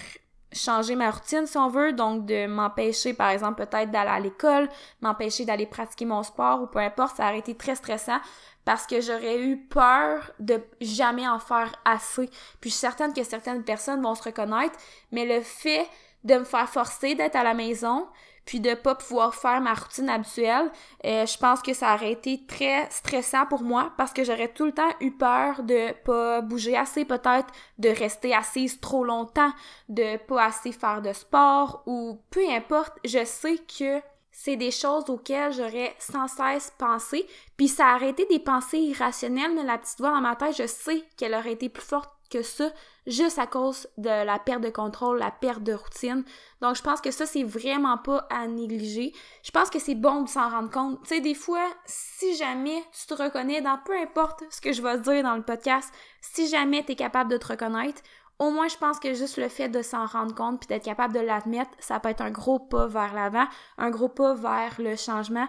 changer 0.53 0.95
ma 0.97 1.11
routine 1.11 1.47
si 1.47 1.57
on 1.57 1.69
veut, 1.69 1.93
donc 1.93 2.27
de 2.27 2.47
m'empêcher 2.47 3.15
par 3.15 3.31
exemple 3.31 3.65
peut-être 3.65 3.91
d'aller 3.91 4.11
à 4.11 4.21
l'école, 4.21 4.69
m'empêcher 5.01 5.45
d'aller 5.45 5.67
pratiquer 5.67 6.05
mon 6.05 6.23
sport 6.23 6.63
ou 6.63 6.67
peu 6.67 6.79
importe, 6.79 7.17
ça 7.17 7.25
aurait 7.25 7.39
été 7.39 7.55
très 7.55 7.75
stressant 7.75 8.21
parce 8.65 8.87
que 8.87 9.01
j'aurais 9.01 9.41
eu 9.41 9.57
peur 9.57 10.31
de 10.39 10.61
jamais 10.81 11.27
en 11.27 11.39
faire 11.39 11.73
assez. 11.85 12.27
Puis 12.61 12.71
je 12.71 12.77
suis 12.77 12.81
certaine 12.81 13.13
que 13.13 13.25
certaines 13.25 13.65
personnes 13.65 14.03
vont 14.03 14.15
se 14.15 14.23
reconnaître, 14.23 14.79
mais 15.11 15.27
le 15.27 15.43
fait 15.43 15.87
de 16.25 16.37
me 16.37 16.45
faire 16.45 16.69
forcer 16.69 17.15
d'être 17.15 17.37
à 17.37 17.43
la 17.43 17.55
maison, 17.55 18.07
puis 18.45 18.61
de 18.61 18.75
pas 18.75 18.95
pouvoir 18.95 19.35
faire 19.35 19.61
ma 19.61 19.75
routine 19.75 20.09
habituelle, 20.09 20.71
euh, 21.05 21.27
je 21.27 21.39
pense 21.39 21.63
que 21.63 21.73
ça 21.73 21.95
aurait 21.95 22.13
été 22.13 22.45
très 22.47 22.89
stressant 22.91 23.47
pour 23.47 23.63
moi 23.63 23.93
parce 23.97 24.13
que 24.13 24.25
j'aurais 24.25 24.53
tout 24.53 24.67
le 24.67 24.73
temps 24.73 24.91
eu 25.01 25.13
peur 25.13 25.63
de 25.63 25.93
pas 26.05 26.41
bouger 26.41 26.77
assez 26.77 27.05
peut-être, 27.05 27.53
de 27.79 27.89
rester 27.89 28.35
assise 28.35 28.81
trop 28.81 29.05
longtemps, 29.05 29.53
de 29.89 30.17
pas 30.17 30.47
assez 30.47 30.73
faire 30.73 31.03
de 31.03 31.13
sport 31.13 31.83
ou 31.87 32.21
peu 32.31 32.49
importe, 32.51 32.99
je 33.05 33.25
sais 33.25 33.59
que 33.59 34.01
c'est 34.33 34.57
des 34.57 34.71
choses 34.71 35.09
auxquelles 35.09 35.53
j'aurais 35.53 35.95
sans 35.99 36.27
cesse 36.27 36.73
pensé, 36.79 37.27
puis 37.57 37.69
ça 37.69 37.95
aurait 37.95 38.11
été 38.11 38.25
des 38.27 38.39
pensées 38.39 38.79
irrationnelles, 38.79 39.55
mais 39.55 39.63
la 39.63 39.79
petite 39.79 39.99
voix 39.99 40.11
dans 40.11 40.23
ma 40.23 40.37
tête, 40.37 40.57
je 40.57 40.67
sais 40.67 41.05
qu'elle 41.17 41.35
aurait 41.35 41.53
été 41.53 41.69
plus 41.69 41.85
forte 41.85 42.11
que 42.31 42.43
ça, 42.43 42.73
juste 43.07 43.39
à 43.39 43.47
cause 43.47 43.89
de 43.99 44.25
la 44.25 44.39
perte 44.39 44.63
de 44.63 44.71
contrôle, 44.71 45.19
la 45.19 45.31
perte 45.31 45.63
de 45.63 45.73
routine. 45.73 46.25
Donc, 46.61 46.77
je 46.77 46.83
pense 46.83 47.01
que 47.01 47.11
ça, 47.11 47.27
c'est 47.27 47.43
vraiment 47.43 47.99
pas 47.99 48.27
à 48.31 48.47
négliger. 48.47 49.13
Je 49.43 49.51
pense 49.51 49.71
que 49.71 49.79
c'est 49.79 49.95
bon 49.95 50.23
de 50.23 50.29
s'en 50.29 50.49
rendre 50.49 50.71
compte. 50.71 51.03
Tu 51.03 51.09
sais, 51.09 51.21
des 51.21 51.35
fois, 51.35 51.67
si 51.85 52.37
jamais 52.37 52.83
tu 52.93 53.07
te 53.07 53.21
reconnais 53.21 53.61
dans 53.61 53.79
peu 53.85 53.99
importe 53.99 54.45
ce 54.51 54.61
que 54.61 54.73
je 54.73 54.83
vais 54.83 54.99
dire 54.99 55.23
dans 55.23 55.37
le 55.37 55.43
podcast, 55.43 55.93
si 56.21 56.49
jamais 56.49 56.85
tu 56.85 56.93
es 56.93 56.97
capable 56.97 57.31
de 57.31 57.37
te 57.37 57.49
reconnaître, 57.49 58.03
au 58.39 58.51
moins, 58.51 58.69
je 58.69 58.77
pense 58.77 58.99
que 58.99 59.15
juste 59.15 59.37
le 59.37 59.49
fait 59.49 59.69
de 59.69 59.83
s'en 59.83 60.07
rendre 60.07 60.35
compte 60.35 60.61
puis 60.61 60.67
d'être 60.67 60.85
capable 60.85 61.15
de 61.15 61.21
l'admettre, 61.21 61.71
ça 61.79 62.01
peut 62.01 62.09
être 62.09 62.23
un 62.23 62.31
gros 62.31 62.59
pas 62.59 62.87
vers 62.87 63.15
l'avant, 63.15 63.47
un 63.79 63.91
gros 63.91 64.09
pas 64.09 64.35
vers 64.35 64.81
le 64.81 64.97
changement. 64.97 65.49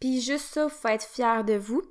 Puis 0.00 0.20
juste 0.20 0.52
ça, 0.52 0.68
faut 0.68 0.88
être 0.88 1.06
fier 1.06 1.44
de 1.44 1.54
vous. 1.54 1.82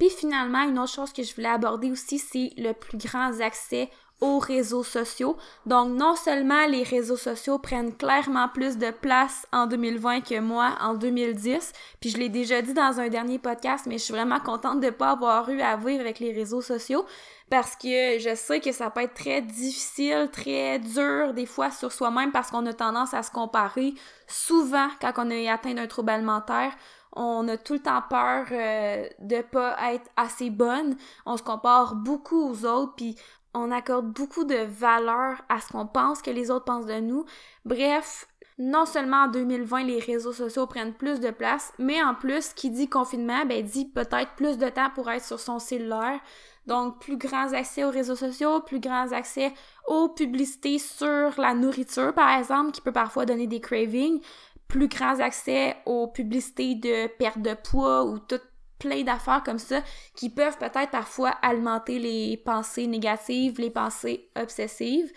Puis 0.00 0.10
finalement, 0.10 0.62
une 0.62 0.78
autre 0.78 0.92
chose 0.92 1.12
que 1.12 1.22
je 1.22 1.34
voulais 1.34 1.48
aborder 1.48 1.90
aussi, 1.90 2.18
c'est 2.18 2.50
le 2.56 2.72
plus 2.72 2.98
grand 2.98 3.38
accès 3.40 3.90
aux 4.20 4.38
réseaux 4.38 4.82
sociaux. 4.82 5.36
Donc 5.66 5.88
non 5.90 6.14
seulement 6.14 6.66
les 6.66 6.82
réseaux 6.82 7.16
sociaux 7.16 7.58
prennent 7.58 7.94
clairement 7.96 8.48
plus 8.48 8.76
de 8.78 8.90
place 8.90 9.46
en 9.52 9.66
2020 9.66 10.20
que 10.20 10.40
moi 10.40 10.76
en 10.80 10.94
2010, 10.94 11.72
puis 12.00 12.10
je 12.10 12.18
l'ai 12.18 12.28
déjà 12.28 12.62
dit 12.62 12.74
dans 12.74 13.00
un 13.00 13.08
dernier 13.08 13.38
podcast, 13.38 13.86
mais 13.86 13.98
je 13.98 14.04
suis 14.04 14.14
vraiment 14.14 14.40
contente 14.40 14.80
de 14.80 14.90
pas 14.90 15.10
avoir 15.10 15.48
eu 15.48 15.60
à 15.60 15.76
vivre 15.76 16.00
avec 16.00 16.18
les 16.18 16.32
réseaux 16.32 16.62
sociaux 16.62 17.04
parce 17.48 17.74
que 17.74 18.18
je 18.18 18.34
sais 18.36 18.60
que 18.60 18.72
ça 18.72 18.90
peut 18.90 19.00
être 19.00 19.14
très 19.14 19.42
difficile, 19.42 20.28
très 20.32 20.78
dur 20.78 21.34
des 21.34 21.46
fois 21.46 21.70
sur 21.70 21.90
soi-même 21.90 22.30
parce 22.30 22.50
qu'on 22.50 22.64
a 22.66 22.72
tendance 22.72 23.14
à 23.14 23.22
se 23.22 23.30
comparer 23.30 23.94
souvent 24.28 24.88
quand 25.00 25.12
on 25.16 25.30
est 25.30 25.48
atteint 25.48 25.74
d'un 25.74 25.86
trouble 25.86 26.10
alimentaire 26.10 26.72
on 27.12 27.48
a 27.48 27.56
tout 27.56 27.74
le 27.74 27.80
temps 27.80 28.02
peur 28.08 28.46
euh, 28.52 29.08
de 29.18 29.42
pas 29.42 29.76
être 29.92 30.08
assez 30.16 30.50
bonne, 30.50 30.96
on 31.26 31.36
se 31.36 31.42
compare 31.42 31.96
beaucoup 31.96 32.50
aux 32.50 32.64
autres, 32.64 32.94
puis 32.94 33.16
on 33.54 33.70
accorde 33.70 34.06
beaucoup 34.06 34.44
de 34.44 34.64
valeur 34.66 35.42
à 35.48 35.60
ce 35.60 35.68
qu'on 35.72 35.86
pense 35.86 36.22
que 36.22 36.30
les 36.30 36.50
autres 36.50 36.64
pensent 36.64 36.86
de 36.86 37.00
nous. 37.00 37.24
Bref, 37.64 38.28
non 38.58 38.84
seulement 38.84 39.24
en 39.24 39.28
2020 39.28 39.84
les 39.84 39.98
réseaux 39.98 40.32
sociaux 40.32 40.66
prennent 40.66 40.92
plus 40.92 41.18
de 41.20 41.30
place, 41.30 41.72
mais 41.78 42.02
en 42.02 42.14
plus 42.14 42.52
qui 42.52 42.70
dit 42.70 42.88
confinement, 42.88 43.46
ben 43.46 43.64
dit 43.64 43.86
peut-être 43.86 44.34
plus 44.36 44.58
de 44.58 44.68
temps 44.68 44.90
pour 44.94 45.10
être 45.10 45.24
sur 45.24 45.40
son 45.40 45.58
cellulaire. 45.58 46.20
Donc, 46.66 47.00
plus 47.00 47.16
grands 47.16 47.52
accès 47.54 47.84
aux 47.84 47.90
réseaux 47.90 48.16
sociaux, 48.16 48.60
plus 48.60 48.80
grands 48.80 49.10
accès 49.12 49.52
aux 49.88 50.10
publicités 50.10 50.78
sur 50.78 51.32
la 51.38 51.54
nourriture, 51.54 52.12
par 52.14 52.38
exemple, 52.38 52.72
qui 52.72 52.82
peut 52.82 52.92
parfois 52.92 53.24
donner 53.24 53.46
des 53.46 53.60
cravings, 53.60 54.20
plus 54.68 54.86
grands 54.86 55.18
accès 55.20 55.76
aux 55.86 56.06
publicités 56.06 56.74
de 56.74 57.08
perte 57.16 57.40
de 57.40 57.54
poids 57.54 58.04
ou 58.04 58.18
tout 58.18 58.40
plein 58.80 59.02
d'affaires 59.02 59.42
comme 59.44 59.60
ça 59.60 59.82
qui 60.16 60.30
peuvent 60.30 60.58
peut-être 60.58 60.90
parfois 60.90 61.30
alimenter 61.42 62.00
les 62.00 62.36
pensées 62.36 62.88
négatives, 62.88 63.60
les 63.60 63.70
pensées 63.70 64.28
obsessives. 64.34 65.12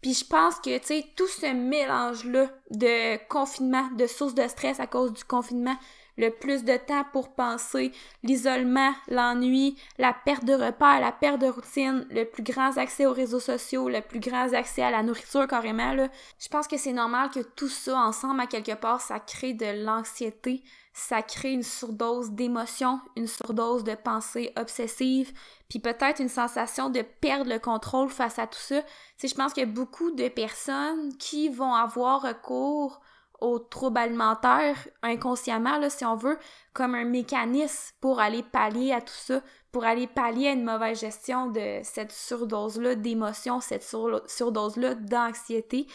Puis 0.00 0.14
je 0.14 0.24
pense 0.24 0.60
que, 0.60 0.78
tu 0.78 0.86
sais, 0.86 1.04
tout 1.16 1.26
ce 1.26 1.52
mélange-là 1.52 2.48
de 2.70 3.16
confinement, 3.26 3.88
de 3.96 4.06
sources 4.06 4.34
de 4.34 4.46
stress 4.46 4.78
à 4.78 4.86
cause 4.86 5.12
du 5.12 5.24
confinement, 5.24 5.76
le 6.16 6.30
plus 6.30 6.64
de 6.64 6.76
temps 6.76 7.04
pour 7.12 7.34
penser, 7.34 7.92
l'isolement, 8.22 8.92
l'ennui, 9.08 9.76
la 9.98 10.12
perte 10.12 10.44
de 10.44 10.54
repères, 10.54 11.00
la 11.00 11.12
perte 11.12 11.40
de 11.40 11.48
routine, 11.48 12.06
le 12.10 12.24
plus 12.24 12.42
grand 12.42 12.76
accès 12.78 13.06
aux 13.06 13.12
réseaux 13.12 13.40
sociaux, 13.40 13.88
le 13.88 14.00
plus 14.00 14.20
grand 14.20 14.52
accès 14.52 14.82
à 14.82 14.90
la 14.90 15.02
nourriture 15.02 15.46
carrément, 15.46 15.92
là. 15.92 16.08
Je 16.38 16.48
pense 16.48 16.66
que 16.66 16.76
c'est 16.76 16.92
normal 16.92 17.30
que 17.30 17.40
tout 17.40 17.68
ça 17.68 17.98
ensemble, 17.98 18.40
à 18.40 18.46
quelque 18.46 18.74
part, 18.74 19.00
ça 19.00 19.20
crée 19.20 19.52
de 19.52 19.84
l'anxiété, 19.84 20.62
ça 20.92 21.20
crée 21.20 21.52
une 21.52 21.62
surdose 21.62 22.30
d'émotions, 22.30 23.00
une 23.16 23.26
surdose 23.26 23.84
de 23.84 23.94
pensées 23.94 24.52
obsessives, 24.56 25.32
puis 25.68 25.78
peut-être 25.78 26.20
une 26.20 26.30
sensation 26.30 26.88
de 26.88 27.02
perdre 27.02 27.50
le 27.50 27.58
contrôle 27.58 28.08
face 28.08 28.38
à 28.38 28.46
tout 28.46 28.58
ça. 28.58 28.80
Tu 29.18 29.28
je 29.28 29.34
pense 29.34 29.52
qu'il 29.52 29.64
y 29.64 29.66
a 29.66 29.70
beaucoup 29.70 30.10
de 30.10 30.28
personnes 30.28 31.14
qui 31.18 31.50
vont 31.50 31.74
avoir 31.74 32.22
recours 32.22 33.00
aux 33.40 33.58
troubles 33.58 33.98
alimentaires 33.98 34.88
inconsciemment, 35.02 35.78
là, 35.78 35.90
si 35.90 36.04
on 36.04 36.16
veut, 36.16 36.38
comme 36.72 36.94
un 36.94 37.04
mécanisme 37.04 37.94
pour 38.00 38.20
aller 38.20 38.42
pallier 38.42 38.92
à 38.92 39.00
tout 39.00 39.12
ça, 39.12 39.42
pour 39.72 39.84
aller 39.84 40.06
pallier 40.06 40.48
à 40.48 40.52
une 40.52 40.64
mauvaise 40.64 41.00
gestion 41.00 41.48
de 41.48 41.80
cette 41.82 42.12
surdose-là 42.12 42.94
d'émotions, 42.94 43.60
cette 43.60 43.82
surdose-là 43.82 44.94
d'anxiété. 44.94 45.86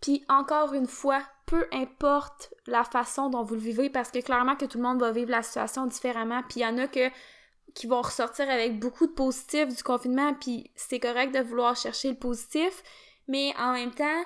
Puis 0.00 0.24
encore 0.28 0.74
une 0.74 0.88
fois, 0.88 1.22
peu 1.46 1.66
importe 1.72 2.52
la 2.66 2.84
façon 2.84 3.30
dont 3.30 3.42
vous 3.42 3.54
le 3.54 3.60
vivez, 3.60 3.90
parce 3.90 4.10
que 4.10 4.18
clairement 4.18 4.56
que 4.56 4.64
tout 4.64 4.78
le 4.78 4.84
monde 4.84 5.00
va 5.00 5.12
vivre 5.12 5.30
la 5.30 5.42
situation 5.42 5.86
différemment, 5.86 6.42
puis 6.48 6.60
il 6.60 6.62
y 6.62 6.66
en 6.66 6.78
a 6.78 6.86
qui 7.74 7.86
vont 7.86 8.02
ressortir 8.02 8.50
avec 8.50 8.80
beaucoup 8.80 9.06
de 9.06 9.12
positifs 9.12 9.68
du 9.68 9.82
confinement, 9.82 10.34
puis 10.34 10.70
c'est 10.74 11.00
correct 11.00 11.32
de 11.32 11.40
vouloir 11.40 11.76
chercher 11.76 12.10
le 12.10 12.16
positif, 12.16 12.82
mais 13.28 13.54
en 13.58 13.72
même 13.72 13.92
temps, 13.92 14.24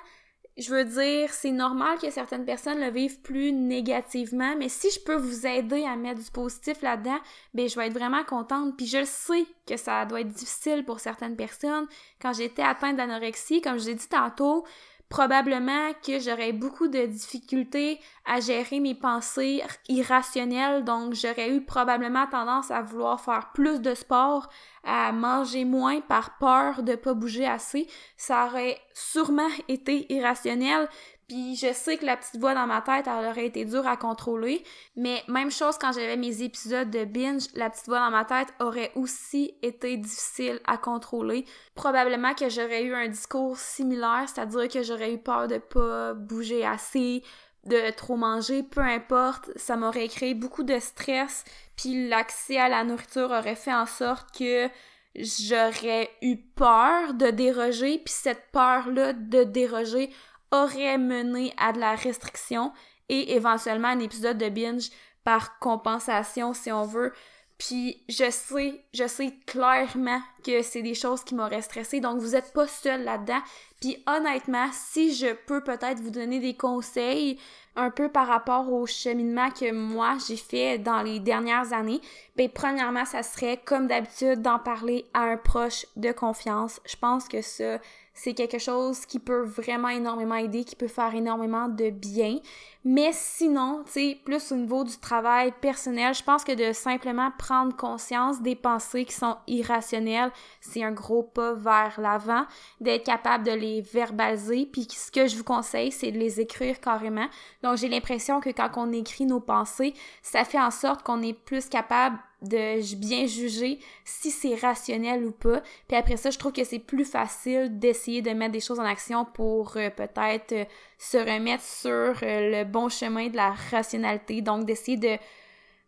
je 0.59 0.71
veux 0.71 0.85
dire, 0.85 1.32
c'est 1.32 1.50
normal 1.50 1.99
que 1.99 2.11
certaines 2.11 2.44
personnes 2.44 2.78
le 2.78 2.90
vivent 2.90 3.21
plus 3.21 3.52
négativement, 3.52 4.54
mais 4.59 4.68
si 4.68 4.90
je 4.90 5.00
peux 5.00 5.16
vous 5.16 5.47
aider 5.47 5.85
à 5.85 5.97
mettre 5.97 6.23
du 6.23 6.30
positif 6.30 6.82
là-dedans, 6.82 7.18
ben 7.54 7.68
je 7.68 7.76
vais 7.76 7.87
être 7.87 7.94
vraiment 7.94 8.23
contente. 8.25 8.76
Puis 8.76 8.87
je 8.87 9.04
sais 9.04 9.47
que 9.66 9.78
ça 9.78 10.04
doit 10.04 10.21
être 10.21 10.28
difficile 10.28 10.85
pour 10.85 11.00
certaines 11.00 11.37
personnes. 11.37 11.87
Quand 12.21 12.35
j'étais 12.35 12.62
atteinte 12.62 12.97
d'anorexie, 12.97 13.62
comme 13.62 13.78
je 13.78 13.87
l'ai 13.87 13.94
dit 13.94 14.09
tantôt, 14.09 14.66
probablement 15.12 15.92
que 16.02 16.19
j'aurais 16.19 16.54
beaucoup 16.54 16.88
de 16.88 17.04
difficultés 17.04 18.00
à 18.25 18.40
gérer 18.40 18.81
mes 18.81 18.95
pensées 18.95 19.62
irrationnelles, 19.90 20.85
donc 20.85 21.12
j'aurais 21.12 21.50
eu 21.50 21.61
probablement 21.61 22.26
tendance 22.26 22.71
à 22.71 22.81
vouloir 22.81 23.21
faire 23.21 23.50
plus 23.52 23.83
de 23.83 23.95
sport, 23.95 24.49
à 24.85 25.12
manger 25.12 25.66
moins 25.66 26.00
par 26.00 26.38
peur 26.38 26.83
de 26.83 26.95
pas 26.95 27.12
bouger 27.12 27.47
assez. 27.47 27.88
Ça 28.16 28.47
aurait 28.47 28.78
sûrement 28.95 29.50
été 29.69 30.11
irrationnel, 30.11 30.88
puis 31.29 31.57
je 31.57 31.73
sais 31.73 31.97
que 31.97 32.05
la 32.05 32.17
petite 32.17 32.38
voix 32.38 32.55
dans 32.55 32.67
ma 32.67 32.81
tête, 32.81 33.07
elle 33.07 33.26
aurait 33.26 33.47
été 33.47 33.64
dure 33.64 33.87
à 33.87 33.97
contrôler. 33.97 34.64
Mais 34.97 35.23
même 35.29 35.50
chose 35.50 35.79
quand 35.79 35.93
j'avais 35.93 36.17
mes 36.17 36.43
épisodes 36.43 36.91
de 36.91 37.05
binge, 37.05 37.45
la 37.55 37.71
petite 37.71 37.87
voix 37.87 38.00
dans 38.00 38.11
ma 38.11 38.25
tête 38.25 38.49
aurait 38.61 38.93
aussi 38.95 39.55
été 39.62 39.97
difficile 39.97 40.61
à 40.67 40.76
contrôler. 40.76 41.45
Probablement 41.75 42.35
que 42.35 42.49
j'aurais 42.49 42.85
eu 42.85 42.95
un 42.95 43.09
discours 43.09 43.57
similaire, 43.57 44.25
c'est-à-dire 44.26 44.69
que 44.69 44.83
j'aurais 44.83 45.14
eu 45.14 45.19
peur 45.19 45.49
de 45.49 45.59
pas 45.59 46.14
bouger 46.14 46.67
assez, 46.67 47.23
de 47.64 47.91
trop 47.91 48.17
manger, 48.17 48.62
peu 48.62 48.81
importe, 48.81 49.50
ça 49.57 49.76
m'aurait 49.76 50.09
créé 50.09 50.35
beaucoup 50.35 50.64
de 50.64 50.79
stress, 50.79 51.45
puis 51.76 52.09
l'accès 52.09 52.59
à 52.59 52.69
la 52.69 52.85
nourriture 52.85 53.31
aurait 53.31 53.57
fait 53.57 53.73
en 53.73 53.87
sorte 53.87 54.37
que 54.37 54.69
j'aurais 55.14 56.11
eu 56.23 56.37
peur 56.37 57.14
de 57.14 57.31
déroger, 57.31 57.99
puis 57.99 58.12
cette 58.12 58.50
peur-là 58.52 59.12
de 59.12 59.45
déroger 59.45 60.11
aurait 60.52 60.99
mené 60.99 61.52
à 61.56 61.73
de 61.73 61.80
la 61.80 61.94
restriction 61.94 62.73
et 63.09 63.35
éventuellement 63.35 63.88
un 63.88 64.00
épisode 64.00 64.38
de 64.38 64.49
binge 64.49 64.90
par 65.25 65.59
compensation 65.59 66.54
si 66.54 66.71
on 66.71 66.85
veut. 66.85 67.12
Puis 67.59 68.02
je 68.09 68.28
sais, 68.30 68.85
je 68.92 69.06
sais 69.06 69.32
clairement 69.47 70.21
que 70.44 70.62
c'est 70.62 70.82
des 70.82 70.94
choses 70.94 71.23
qui 71.23 71.37
m'auraient 71.37 71.62
stressé, 71.62 72.00
donc 72.00 72.18
vous 72.18 72.35
êtes 72.35 72.52
pas 72.52 72.66
seul 72.66 73.04
là-dedans. 73.04 73.40
Puis 73.80 74.02
honnêtement, 74.06 74.68
si 74.73 75.14
je 75.14 75.32
peux 75.47 75.62
peut-être 75.62 76.00
vous 76.00 76.11
donner 76.11 76.40
des 76.40 76.54
conseils 76.54 77.38
un 77.76 77.90
peu 77.90 78.09
par 78.09 78.26
rapport 78.26 78.73
au 78.73 78.87
cheminement 78.87 79.50
que 79.50 79.71
moi 79.71 80.16
j'ai 80.26 80.37
fait 80.37 80.78
dans 80.78 81.02
les 81.02 81.21
dernières 81.21 81.73
années, 81.73 82.00
ben 82.37 82.49
premièrement, 82.49 83.04
ça 83.04 83.23
serait 83.23 83.59
comme 83.59 83.87
d'habitude 83.87 84.42
d'en 84.42 84.59
parler 84.59 85.06
à 85.14 85.23
un 85.23 85.37
proche 85.37 85.87
de 85.94 86.11
confiance. 86.11 86.80
Je 86.85 86.97
pense 86.97 87.28
que 87.28 87.42
ça 87.42 87.78
c'est 88.14 88.35
quelque 88.35 88.59
chose 88.59 89.07
qui 89.07 89.19
peut 89.19 89.42
vraiment 89.42 89.88
énormément 89.88 90.35
aider, 90.35 90.64
qui 90.64 90.76
peut 90.76 90.88
faire 90.88 91.14
énormément 91.14 91.69
de 91.69 91.90
bien. 91.90 92.38
Mais 92.85 93.11
sinon, 93.12 93.83
tu 93.87 93.92
sais, 93.92 94.19
plus 94.25 94.52
au 94.52 94.57
niveau 94.57 94.85
du 94.85 94.99
travail 94.99 95.52
personnel, 95.61 96.14
je 96.14 96.23
pense 96.23 96.45
que 96.45 96.52
de 96.52 96.73
simplement 96.73 97.31
prendre 97.38 97.76
conscience 97.76 98.42
des 98.42 98.57
pensées 98.57 99.04
qui 99.04 99.14
sont 99.14 99.37
irrationnelles, 99.47 100.33
c'est 100.61 100.83
un 100.83 100.90
gros 100.90 101.23
pas 101.23 101.54
vers 101.54 102.00
l'avant, 102.00 102.45
d'être 102.81 103.04
capable 103.04 103.45
de 103.45 103.52
les 103.52 103.83
verbaliser, 103.83 104.69
puis 104.71 104.87
ce 104.90 105.11
que 105.11 105.26
je 105.26 105.37
vous 105.37 105.45
conseille, 105.45 105.92
c'est 105.92 106.11
de 106.11 106.19
les 106.19 106.40
écrire 106.40 106.81
carrément. 106.81 107.28
Donc 107.62 107.76
j'ai 107.76 107.88
l'impression 107.88 108.40
que 108.40 108.50
quand 108.50 108.71
on 108.76 108.92
écrit 108.92 109.26
nos 109.26 109.40
pensées, 109.40 109.95
ça 110.23 110.45
fait 110.45 110.61
en 110.61 110.71
sorte 110.71 111.02
qu'on 111.02 111.23
est 111.23 111.33
plus 111.33 111.69
capable 111.69 112.19
de 112.42 112.96
bien 112.96 113.26
juger 113.26 113.78
si 114.04 114.30
c'est 114.30 114.54
rationnel 114.54 115.25
ou 115.25 115.32
pas. 115.32 115.62
Puis 115.88 115.96
après 115.96 116.16
ça, 116.16 116.30
je 116.30 116.38
trouve 116.38 116.52
que 116.52 116.64
c'est 116.64 116.78
plus 116.78 117.04
facile 117.04 117.78
d'essayer 117.78 118.22
de 118.22 118.30
mettre 118.30 118.52
des 118.52 118.61
choses 118.61 118.80
en 118.80 118.84
action 118.84 119.25
pour 119.25 119.76
euh, 119.76 119.90
peut-être 119.90 120.52
euh, 120.52 120.64
se 120.99 121.18
remettre 121.18 121.62
sur 121.62 121.90
euh, 121.90 122.12
le 122.22 122.64
bon 122.64 122.88
chemin 122.88 123.28
de 123.28 123.37
la 123.37 123.52
rationalité. 123.70 124.42
Donc 124.42 124.66
d'essayer 124.66 124.96
de 124.96 125.16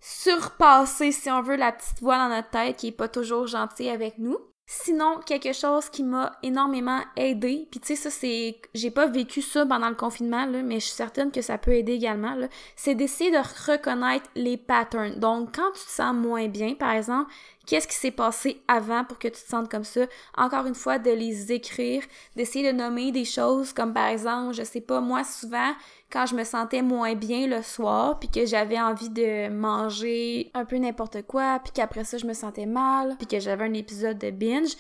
surpasser, 0.01 1.13
si 1.13 1.31
on 1.31 1.43
veut, 1.43 1.57
la 1.57 1.73
petite 1.73 2.01
voix 2.01 2.19
dans 2.19 2.29
notre 2.29 2.51
tête 2.51 2.77
qui 2.77 2.89
est 2.89 2.93
pas 2.93 3.09
toujours 3.09 3.47
gentille 3.47 3.91
avec 3.91 4.19
nous. 4.19 4.39
Sinon, 4.67 5.21
quelque 5.27 5.53
chose 5.53 5.91
qui 5.91 6.03
m'a 6.03 6.39
énormément 6.43 7.01
aidé, 7.17 7.69
puis 7.71 7.81
tu 7.81 7.89
sais, 7.89 7.97
ça 7.97 8.11
c'est. 8.11 8.57
J'ai 8.73 8.91
pas 8.91 9.07
vécu 9.07 9.43
ça 9.43 9.67
pendant 9.67 9.91
le 9.91 9.95
confinement, 9.95 10.47
mais 10.47 10.81
je 10.81 10.87
suis 10.87 10.95
certaine 10.95 11.31
que 11.31 11.43
ça 11.43 11.59
peut 11.59 11.75
aider 11.75 11.93
également. 11.93 12.35
C'est 12.75 12.95
d'essayer 12.95 13.31
de 13.31 13.37
reconnaître 13.71 14.29
les 14.35 14.57
patterns. 14.57 15.17
Donc, 15.17 15.55
quand 15.55 15.71
tu 15.73 15.85
te 15.85 15.91
sens 15.91 16.15
moins 16.15 16.49
bien, 16.49 16.75
par 16.75 16.93
exemple, 16.93 17.31
qu'est-ce 17.67 17.89
qui 17.89 17.95
s'est 17.95 18.11
passé 18.11 18.61
avant 18.69 19.05
pour 19.05 19.19
que 19.19 19.29
tu 19.29 19.43
te 19.43 19.49
sentes 19.49 19.71
comme 19.71 19.85
ça? 19.85 20.03
Encore 20.37 20.67
une 20.67 20.75
fois, 20.75 20.99
de 20.99 21.11
les 21.11 21.53
écrire, 21.53 22.03
d'essayer 22.37 22.73
de 22.73 22.77
nommer 22.77 23.13
des 23.13 23.25
choses 23.25 23.73
comme 23.73 23.93
par 23.93 24.09
exemple, 24.09 24.55
je 24.55 24.63
sais 24.63 24.81
pas, 24.81 25.01
moi 25.01 25.25
souvent, 25.25 25.73
quand 26.11 26.27
je 26.27 26.35
me 26.35 26.45
sentais 26.45 26.83
moins 26.83 27.15
bien 27.15 27.47
le 27.47 27.63
soir, 27.63 28.19
puis 28.19 28.29
que 28.29 28.47
j'avais 28.47 28.81
envie 28.81 29.11
de 29.11 29.49
manger 29.49 30.51
un 30.55 30.65
peu 30.65 30.77
n'importe 30.77 31.23
quoi, 31.23 31.61
puis 31.63 31.73
qu'après 31.73 32.05
ça 32.05 32.19
je 32.19 32.27
me 32.27 32.35
sentais 32.35 32.67
mal, 32.67 33.17
puis 33.19 33.27
que 33.27 33.41
j'avais 33.41 33.65
un 33.65 33.75
épisode 33.75 34.19
de 34.19 34.31
binge, 34.31 34.73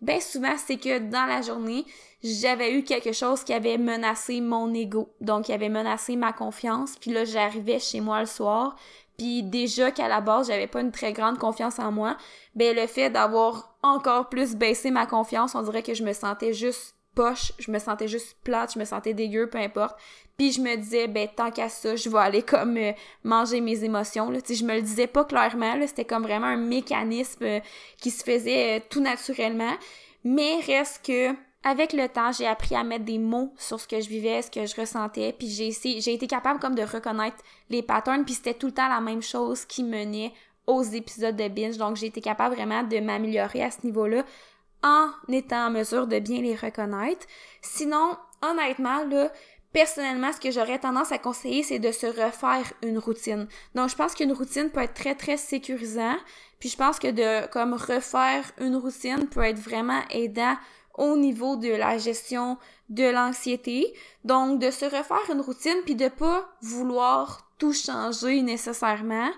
ben 0.00 0.20
souvent 0.20 0.56
c'est 0.56 0.76
que 0.76 0.98
dans 0.98 1.26
la 1.26 1.42
journée, 1.42 1.86
j'avais 2.22 2.74
eu 2.74 2.84
quelque 2.84 3.12
chose 3.12 3.42
qui 3.42 3.52
avait 3.52 3.78
menacé 3.78 4.40
mon 4.40 4.72
ego, 4.74 5.08
donc 5.20 5.46
qui 5.46 5.52
avait 5.52 5.68
menacé 5.68 6.16
ma 6.16 6.32
confiance, 6.32 6.96
puis 7.00 7.12
là 7.12 7.24
j'arrivais 7.24 7.78
chez 7.78 8.00
moi 8.00 8.20
le 8.20 8.26
soir, 8.26 8.76
puis 9.16 9.42
déjà 9.42 9.90
qu'à 9.90 10.08
la 10.08 10.20
base 10.20 10.48
j'avais 10.48 10.66
pas 10.66 10.80
une 10.80 10.92
très 10.92 11.12
grande 11.12 11.38
confiance 11.38 11.78
en 11.78 11.92
moi, 11.92 12.16
ben 12.54 12.74
le 12.74 12.86
fait 12.86 13.10
d'avoir 13.10 13.76
encore 13.82 14.28
plus 14.28 14.54
baissé 14.54 14.90
ma 14.90 15.06
confiance, 15.06 15.54
on 15.54 15.62
dirait 15.62 15.82
que 15.82 15.94
je 15.94 16.04
me 16.04 16.12
sentais 16.12 16.52
juste 16.52 16.94
poche, 17.14 17.52
je 17.58 17.70
me 17.70 17.78
sentais 17.78 18.08
juste 18.08 18.36
plate, 18.42 18.72
je 18.74 18.78
me 18.78 18.84
sentais 18.84 19.14
dégueu, 19.14 19.48
peu 19.48 19.58
importe. 19.58 19.96
Puis 20.38 20.52
je 20.52 20.60
me 20.60 20.76
disais, 20.76 21.08
ben 21.08 21.28
tant 21.34 21.50
qu'à 21.50 21.68
ça, 21.68 21.94
je 21.94 22.08
vais 22.08 22.18
aller 22.18 22.42
comme 22.42 22.76
euh, 22.76 22.92
manger 23.22 23.60
mes 23.60 23.84
émotions. 23.84 24.30
Là. 24.30 24.38
sais, 24.44 24.54
je 24.54 24.64
me 24.64 24.74
le 24.74 24.82
disais 24.82 25.06
pas 25.06 25.24
clairement, 25.24 25.74
c'était 25.86 26.04
comme 26.04 26.22
vraiment 26.22 26.46
un 26.46 26.56
mécanisme 26.56 27.44
euh, 27.44 27.60
qui 27.98 28.10
se 28.10 28.24
faisait 28.24 28.78
euh, 28.78 28.82
tout 28.88 29.00
naturellement. 29.00 29.74
Mais 30.24 30.60
reste 30.66 31.04
que 31.04 31.34
avec 31.64 31.92
le 31.92 32.08
temps, 32.08 32.32
j'ai 32.32 32.46
appris 32.46 32.74
à 32.74 32.82
mettre 32.82 33.04
des 33.04 33.18
mots 33.18 33.52
sur 33.56 33.80
ce 33.80 33.86
que 33.86 34.00
je 34.00 34.08
vivais, 34.08 34.42
ce 34.42 34.50
que 34.50 34.66
je 34.66 34.80
ressentais, 34.80 35.32
puis 35.36 35.48
j'ai 35.48 35.70
j'ai 35.72 36.14
été 36.14 36.26
capable 36.26 36.58
comme 36.58 36.74
de 36.74 36.82
reconnaître 36.82 37.36
les 37.70 37.82
patterns, 37.82 38.24
puis 38.24 38.34
c'était 38.34 38.54
tout 38.54 38.66
le 38.66 38.72
temps 38.72 38.88
la 38.88 39.00
même 39.00 39.22
chose 39.22 39.64
qui 39.64 39.84
menait 39.84 40.32
aux 40.66 40.82
épisodes 40.82 41.36
de 41.36 41.48
binge. 41.48 41.76
Donc 41.76 41.96
j'ai 41.96 42.06
été 42.06 42.20
capable 42.20 42.54
vraiment 42.54 42.82
de 42.82 42.98
m'améliorer 42.98 43.62
à 43.62 43.70
ce 43.70 43.84
niveau-là 43.84 44.24
en 44.82 45.10
étant 45.28 45.66
en 45.66 45.70
mesure 45.70 46.06
de 46.06 46.18
bien 46.18 46.40
les 46.40 46.56
reconnaître. 46.56 47.26
Sinon, 47.60 48.16
honnêtement, 48.42 49.04
là, 49.04 49.30
personnellement, 49.72 50.32
ce 50.32 50.40
que 50.40 50.50
j'aurais 50.50 50.78
tendance 50.78 51.12
à 51.12 51.18
conseiller, 51.18 51.62
c'est 51.62 51.78
de 51.78 51.92
se 51.92 52.06
refaire 52.06 52.72
une 52.82 52.98
routine. 52.98 53.46
Donc, 53.74 53.88
je 53.88 53.96
pense 53.96 54.14
qu'une 54.14 54.32
routine 54.32 54.70
peut 54.70 54.82
être 54.82 54.94
très, 54.94 55.14
très 55.14 55.36
sécurisant. 55.36 56.16
Puis, 56.58 56.68
je 56.68 56.76
pense 56.76 56.98
que 56.98 57.08
de, 57.08 57.46
comme, 57.48 57.74
refaire 57.74 58.50
une 58.60 58.76
routine 58.76 59.28
peut 59.28 59.42
être 59.42 59.58
vraiment 59.58 60.00
aidant 60.10 60.56
au 60.94 61.16
niveau 61.16 61.56
de 61.56 61.68
la 61.68 61.98
gestion 61.98 62.58
de 62.88 63.04
l'anxiété. 63.04 63.92
Donc, 64.24 64.58
de 64.58 64.70
se 64.70 64.84
refaire 64.84 65.30
une 65.30 65.40
routine 65.40 65.78
puis 65.84 65.94
de 65.94 66.08
pas 66.08 66.48
vouloir 66.60 67.48
tout 67.58 67.72
changer 67.72 68.42
nécessairement. 68.42 69.30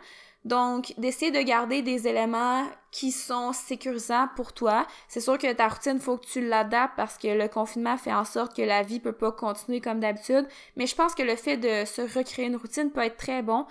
Donc, 0.45 0.93
d'essayer 0.99 1.31
de 1.31 1.41
garder 1.41 1.81
des 1.81 2.07
éléments 2.07 2.67
qui 2.91 3.13
sont 3.13 3.53
sécurisants 3.55 4.29
pour 4.37 4.53
toi. 4.53 4.87
C'est 5.09 5.21
sûr 5.21 5.39
que 5.39 5.51
ta 5.53 5.69
routine, 5.69 5.99
faut 5.99 6.19
que 6.19 6.27
tu 6.27 6.47
l'adaptes 6.47 6.95
parce 6.97 7.17
que 7.17 7.29
le 7.29 7.49
confinement 7.49 7.97
fait 7.97 8.13
en 8.13 8.25
sorte 8.25 8.55
que 8.55 8.63
la 8.63 8.83
vie 8.83 9.01
peut 9.01 9.13
pas 9.13 9.33
continuer 9.33 9.81
comme 9.81 10.01
d'habitude. 10.01 10.47
Mais 10.77 10.87
je 10.87 10.95
pense 10.95 11.15
que 11.15 11.23
le 11.23 11.37
fait 11.37 11.57
de 11.57 11.87
se 11.87 12.03
recréer 12.03 12.47
une 12.47 12.57
routine 12.57 12.91
peut 12.91 13.01
être 13.01 13.17
très 13.17 13.43
bon 13.43 13.65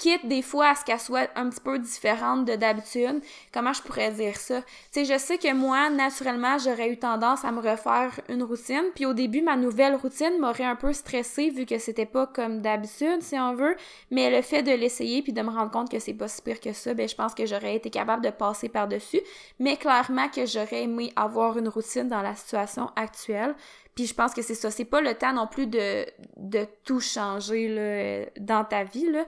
quitte 0.00 0.26
des 0.26 0.40
fois 0.40 0.68
à 0.68 0.74
ce 0.74 0.82
qu'elle 0.82 0.98
soit 0.98 1.28
un 1.36 1.50
petit 1.50 1.60
peu 1.60 1.78
différente 1.78 2.46
de 2.46 2.56
d'habitude. 2.56 3.20
Comment 3.52 3.74
je 3.74 3.82
pourrais 3.82 4.10
dire 4.10 4.34
ça? 4.36 4.62
Tu 4.62 4.68
sais, 4.92 5.04
je 5.04 5.18
sais 5.18 5.36
que 5.36 5.52
moi, 5.52 5.90
naturellement, 5.90 6.56
j'aurais 6.56 6.88
eu 6.88 6.96
tendance 6.96 7.44
à 7.44 7.52
me 7.52 7.60
refaire 7.60 8.18
une 8.30 8.42
routine. 8.42 8.84
Puis 8.94 9.04
au 9.04 9.12
début, 9.12 9.42
ma 9.42 9.56
nouvelle 9.56 9.94
routine 9.94 10.38
m'aurait 10.40 10.64
un 10.64 10.74
peu 10.74 10.94
stressée 10.94 11.50
vu 11.50 11.66
que 11.66 11.78
c'était 11.78 12.06
pas 12.06 12.26
comme 12.26 12.62
d'habitude, 12.62 13.20
si 13.20 13.38
on 13.38 13.54
veut. 13.54 13.76
Mais 14.10 14.30
le 14.30 14.40
fait 14.40 14.62
de 14.62 14.72
l'essayer 14.72 15.20
puis 15.22 15.34
de 15.34 15.42
me 15.42 15.50
rendre 15.50 15.70
compte 15.70 15.90
que 15.90 15.98
c'est 15.98 16.14
pas 16.14 16.28
si 16.28 16.40
pire 16.40 16.60
que 16.60 16.72
ça, 16.72 16.94
ben 16.94 17.06
je 17.06 17.14
pense 17.14 17.34
que 17.34 17.44
j'aurais 17.44 17.76
été 17.76 17.90
capable 17.90 18.24
de 18.24 18.30
passer 18.30 18.70
par-dessus. 18.70 19.20
Mais 19.58 19.76
clairement 19.76 20.30
que 20.30 20.46
j'aurais 20.46 20.84
aimé 20.84 21.12
avoir 21.14 21.58
une 21.58 21.68
routine 21.68 22.08
dans 22.08 22.22
la 22.22 22.34
situation 22.34 22.88
actuelle. 22.96 23.54
Puis 23.94 24.06
je 24.06 24.14
pense 24.14 24.32
que 24.32 24.40
c'est 24.40 24.54
ça. 24.54 24.70
C'est 24.70 24.84
pas 24.84 25.00
le 25.00 25.14
temps 25.14 25.32
non 25.32 25.46
plus 25.46 25.66
de, 25.66 26.06
de 26.36 26.66
tout 26.84 27.00
changer 27.00 27.68
là, 27.68 28.30
dans 28.38 28.64
ta 28.64 28.84
vie. 28.84 29.10
Là. 29.10 29.26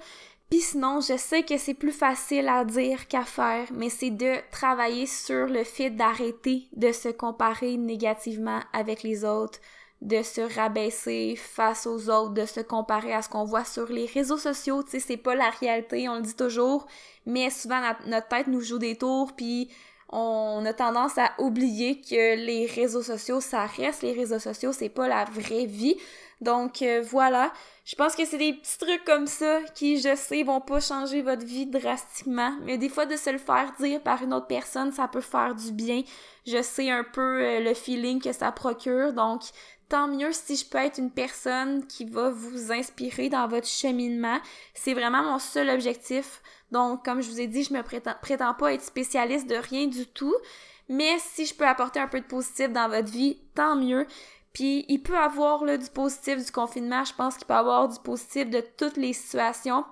Puis 0.53 0.61
sinon, 0.61 1.01
je 1.01 1.17
sais 1.17 1.45
que 1.45 1.57
c'est 1.57 1.73
plus 1.73 1.93
facile 1.93 2.47
à 2.47 2.67
dire 2.67 3.09
qu'à 3.09 3.25
faire, 3.25 3.67
mais 3.73 3.89
c'est 3.89 4.11
de 4.11 4.35
travailler 4.51 5.07
sur 5.07 5.47
le 5.47 5.65
fait 5.65 5.89
d'arrêter 5.89 6.69
de 6.77 6.93
se 6.93 7.09
comparer 7.09 7.79
négativement 7.79 8.61
avec 8.75 9.03
les 9.03 9.25
autres, 9.25 9.61
de 10.03 10.23
se 10.23 10.43
rabaisser 10.43 11.37
face 11.37 11.87
aux 11.87 12.11
autres, 12.11 12.35
de 12.35 12.45
se 12.45 12.61
comparer 12.61 13.15
à 13.15 13.23
ce 13.23 13.31
qu'on 13.31 13.47
voit 13.47 13.65
sur 13.65 13.87
les 13.87 14.05
réseaux 14.05 14.37
sociaux. 14.37 14.83
Tu 14.83 14.91
sais, 14.91 15.01
c'est 15.01 15.17
pas 15.17 15.35
la 15.35 15.49
réalité, 15.49 16.07
on 16.11 16.17
le 16.17 16.21
dit 16.21 16.37
toujours, 16.37 16.87
mais 17.25 17.49
souvent 17.49 17.81
notre 18.07 18.29
tête 18.29 18.47
nous 18.47 18.61
joue 18.61 18.79
des 18.79 18.99
tours, 18.99 19.33
puis 19.33 19.71
on 20.11 20.67
a 20.67 20.75
tendance 20.75 21.17
à 21.17 21.33
oublier 21.39 22.03
que 22.03 22.37
les 22.37 22.67
réseaux 22.67 23.03
sociaux, 23.03 23.41
ça 23.41 23.65
reste 23.65 24.03
les 24.03 24.13
réseaux 24.13 24.39
sociaux, 24.39 24.73
c'est 24.75 24.91
pas 24.91 25.09
la 25.09 25.25
vraie 25.25 25.65
vie. 25.65 25.97
Donc 26.43 26.83
euh, 26.83 27.03
voilà, 27.09 27.53
je 27.85 27.95
pense 27.95 28.17
que 28.17 28.25
c'est 28.25 28.37
des 28.37 28.53
petits 28.53 28.79
trucs 28.79 29.05
comme 29.05 29.29
ça 29.29 29.61
qui, 29.77 30.01
je 30.01 30.17
sais, 30.17 30.43
vont 30.43 30.61
pas 30.61 30.81
changer 30.81 31.23
votre 31.23 31.47
vie 31.47 31.67
drastiquement, 31.67 32.53
mais 32.63 32.79
des 32.79 32.89
fois 32.89 33.07
de 33.07 33.15
se 33.15 33.31
le 33.31 33.39
faire 33.39 33.73
dire 33.79 34.01
par 34.03 34.23
une 34.23 34.35
autre 34.35 34.49
personne, 34.49 34.91
ça 34.91 35.07
peut 35.07 35.21
faire 35.21 35.55
du 35.55 35.71
bien. 35.71 36.03
Je 36.45 36.61
sais 36.61 36.91
un 36.91 37.05
peu 37.05 37.21
euh, 37.21 37.61
le 37.61 37.75
feeling 37.75 38.21
que 38.21 38.33
ça 38.33 38.51
procure, 38.51 39.13
donc 39.13 39.43
tant 39.89 40.09
mieux 40.09 40.33
si 40.33 40.57
je 40.57 40.67
peux 40.67 40.79
être 40.79 40.99
une 40.99 41.13
personne 41.13 41.87
qui 41.87 42.07
va 42.07 42.31
vous 42.31 42.73
inspirer 42.73 43.29
dans 43.29 43.47
votre 43.47 43.69
cheminement. 43.69 44.41
C'est 44.75 44.95
vraiment 44.95 45.23
mon 45.23 45.39
seul 45.39 45.71
objectif. 45.71 46.43
Donc, 46.73 47.05
comme 47.05 47.23
je 47.23 47.31
vous 47.31 47.41
ai 47.41 47.47
dit, 47.47 47.63
je 47.63 47.73
me 47.73 47.83
prétends, 47.83 48.15
prétends 48.21 48.55
pas 48.55 48.73
être 48.73 48.83
spécialiste 48.83 49.47
de 49.47 49.55
rien 49.55 49.87
du 49.87 50.07
tout. 50.07 50.35
Mais 50.89 51.19
si 51.19 51.47
je 51.47 51.55
peux 51.55 51.67
apporter 51.67 52.01
un 52.01 52.09
peu 52.09 52.21
de 52.21 52.27
positif 52.27 52.71
dans 52.71 52.89
votre 52.89 53.13
vie, 53.13 53.39
tant 53.55 53.77
mieux. 53.77 54.07
Puis 54.53 54.85
il 54.89 55.03
peut 55.03 55.17
avoir 55.17 55.65
là, 55.65 55.79
du 55.79 55.89
positif 55.89 56.45
du 56.45 56.53
confinement, 56.53 57.05
je 57.05 57.15
pense 57.15 57.37
qu'il 57.37 57.47
peut 57.47 57.55
avoir 57.55 57.89
du 57.89 57.99
positif 58.01 58.51
de 58.51 58.63
toutes 58.77 58.97
les 58.97 59.13
situations. 59.13 59.85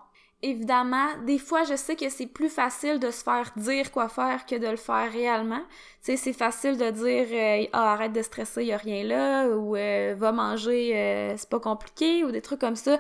Évidemment, 0.43 1.09
des 1.27 1.39
fois, 1.39 1.65
je 1.65 1.77
sais 1.77 1.97
que 1.97 2.09
c'est 2.09 2.27
plus 2.27 2.49
facile 2.49 2.99
de 2.99 3.11
se 3.11 3.23
faire 3.23 3.53
dire 3.57 3.93
quoi 3.93 4.09
faire 4.09 4.47
que 4.47 4.55
de 4.55 4.69
le 4.69 4.77
faire 4.77 5.13
réellement. 5.13 5.61
Tu 6.03 6.13
sais, 6.13 6.17
c'est 6.17 6.33
facile 6.33 6.79
de 6.79 6.91
dire 6.91 7.27
euh, 7.31 7.67
ah, 7.75 7.93
arrête 7.93 8.13
de 8.13 8.23
stresser, 8.23 8.65
y 8.65 8.73
a 8.73 8.79
rien 8.79 9.05
là 9.05 9.49
ou 9.49 9.77
euh, 9.77 10.15
va 10.17 10.33
manger, 10.33 10.93
euh, 10.97 11.35
c'est 11.37 11.49
pas 11.49 11.61
compliqué 11.61 12.25
ou 12.25 12.31
des 12.31 12.41
trucs 12.41 12.61
comme 12.61 12.77
ça. 12.77 12.99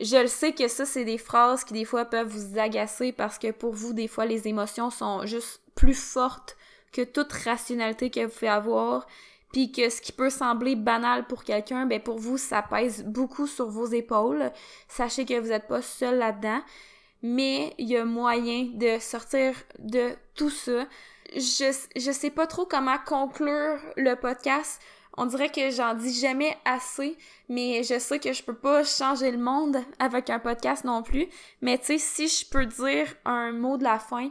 Je 0.00 0.16
le 0.16 0.26
sais 0.26 0.52
que 0.52 0.68
ça 0.68 0.84
c'est 0.84 1.04
des 1.04 1.18
phrases 1.18 1.64
qui 1.64 1.72
des 1.72 1.86
fois 1.86 2.04
peuvent 2.04 2.28
vous 2.28 2.58
agacer 2.58 3.12
parce 3.12 3.38
que 3.38 3.50
pour 3.50 3.72
vous 3.72 3.92
des 3.94 4.08
fois 4.08 4.26
les 4.26 4.46
émotions 4.46 4.90
sont 4.90 5.24
juste 5.24 5.62
plus 5.74 5.94
fortes 5.94 6.56
que 6.92 7.02
toute 7.02 7.32
rationalité 7.32 8.10
que 8.10 8.20
vous 8.20 8.30
pouvez 8.30 8.48
avoir 8.48 9.06
puis 9.56 9.72
que 9.72 9.88
ce 9.88 10.02
qui 10.02 10.12
peut 10.12 10.28
sembler 10.28 10.76
banal 10.76 11.26
pour 11.26 11.42
quelqu'un, 11.42 11.86
ben 11.86 11.98
pour 11.98 12.18
vous, 12.18 12.36
ça 12.36 12.60
pèse 12.60 13.02
beaucoup 13.04 13.46
sur 13.46 13.70
vos 13.70 13.86
épaules. 13.86 14.52
Sachez 14.86 15.24
que 15.24 15.40
vous 15.40 15.48
n'êtes 15.48 15.66
pas 15.66 15.80
seul 15.80 16.18
là-dedans, 16.18 16.60
mais 17.22 17.72
il 17.78 17.88
y 17.88 17.96
a 17.96 18.04
moyen 18.04 18.68
de 18.74 18.98
sortir 18.98 19.54
de 19.78 20.10
tout 20.34 20.50
ça. 20.50 20.84
Je, 21.34 21.74
je 21.96 22.10
sais 22.12 22.28
pas 22.28 22.46
trop 22.46 22.66
comment 22.66 22.98
conclure 23.06 23.78
le 23.96 24.14
podcast. 24.16 24.78
On 25.16 25.24
dirait 25.24 25.48
que 25.48 25.70
j'en 25.70 25.94
dis 25.94 26.12
jamais 26.12 26.54
assez, 26.66 27.16
mais 27.48 27.82
je 27.82 27.98
sais 27.98 28.18
que 28.18 28.34
je 28.34 28.42
peux 28.42 28.58
pas 28.58 28.84
changer 28.84 29.30
le 29.30 29.38
monde 29.38 29.78
avec 29.98 30.28
un 30.28 30.38
podcast 30.38 30.84
non 30.84 31.02
plus. 31.02 31.28
Mais 31.62 31.78
tu 31.78 31.98
sais, 31.98 31.98
si 31.98 32.28
je 32.28 32.44
peux 32.46 32.66
dire 32.66 33.14
un 33.24 33.52
mot 33.52 33.78
de 33.78 33.84
la 33.84 33.98
fin, 33.98 34.30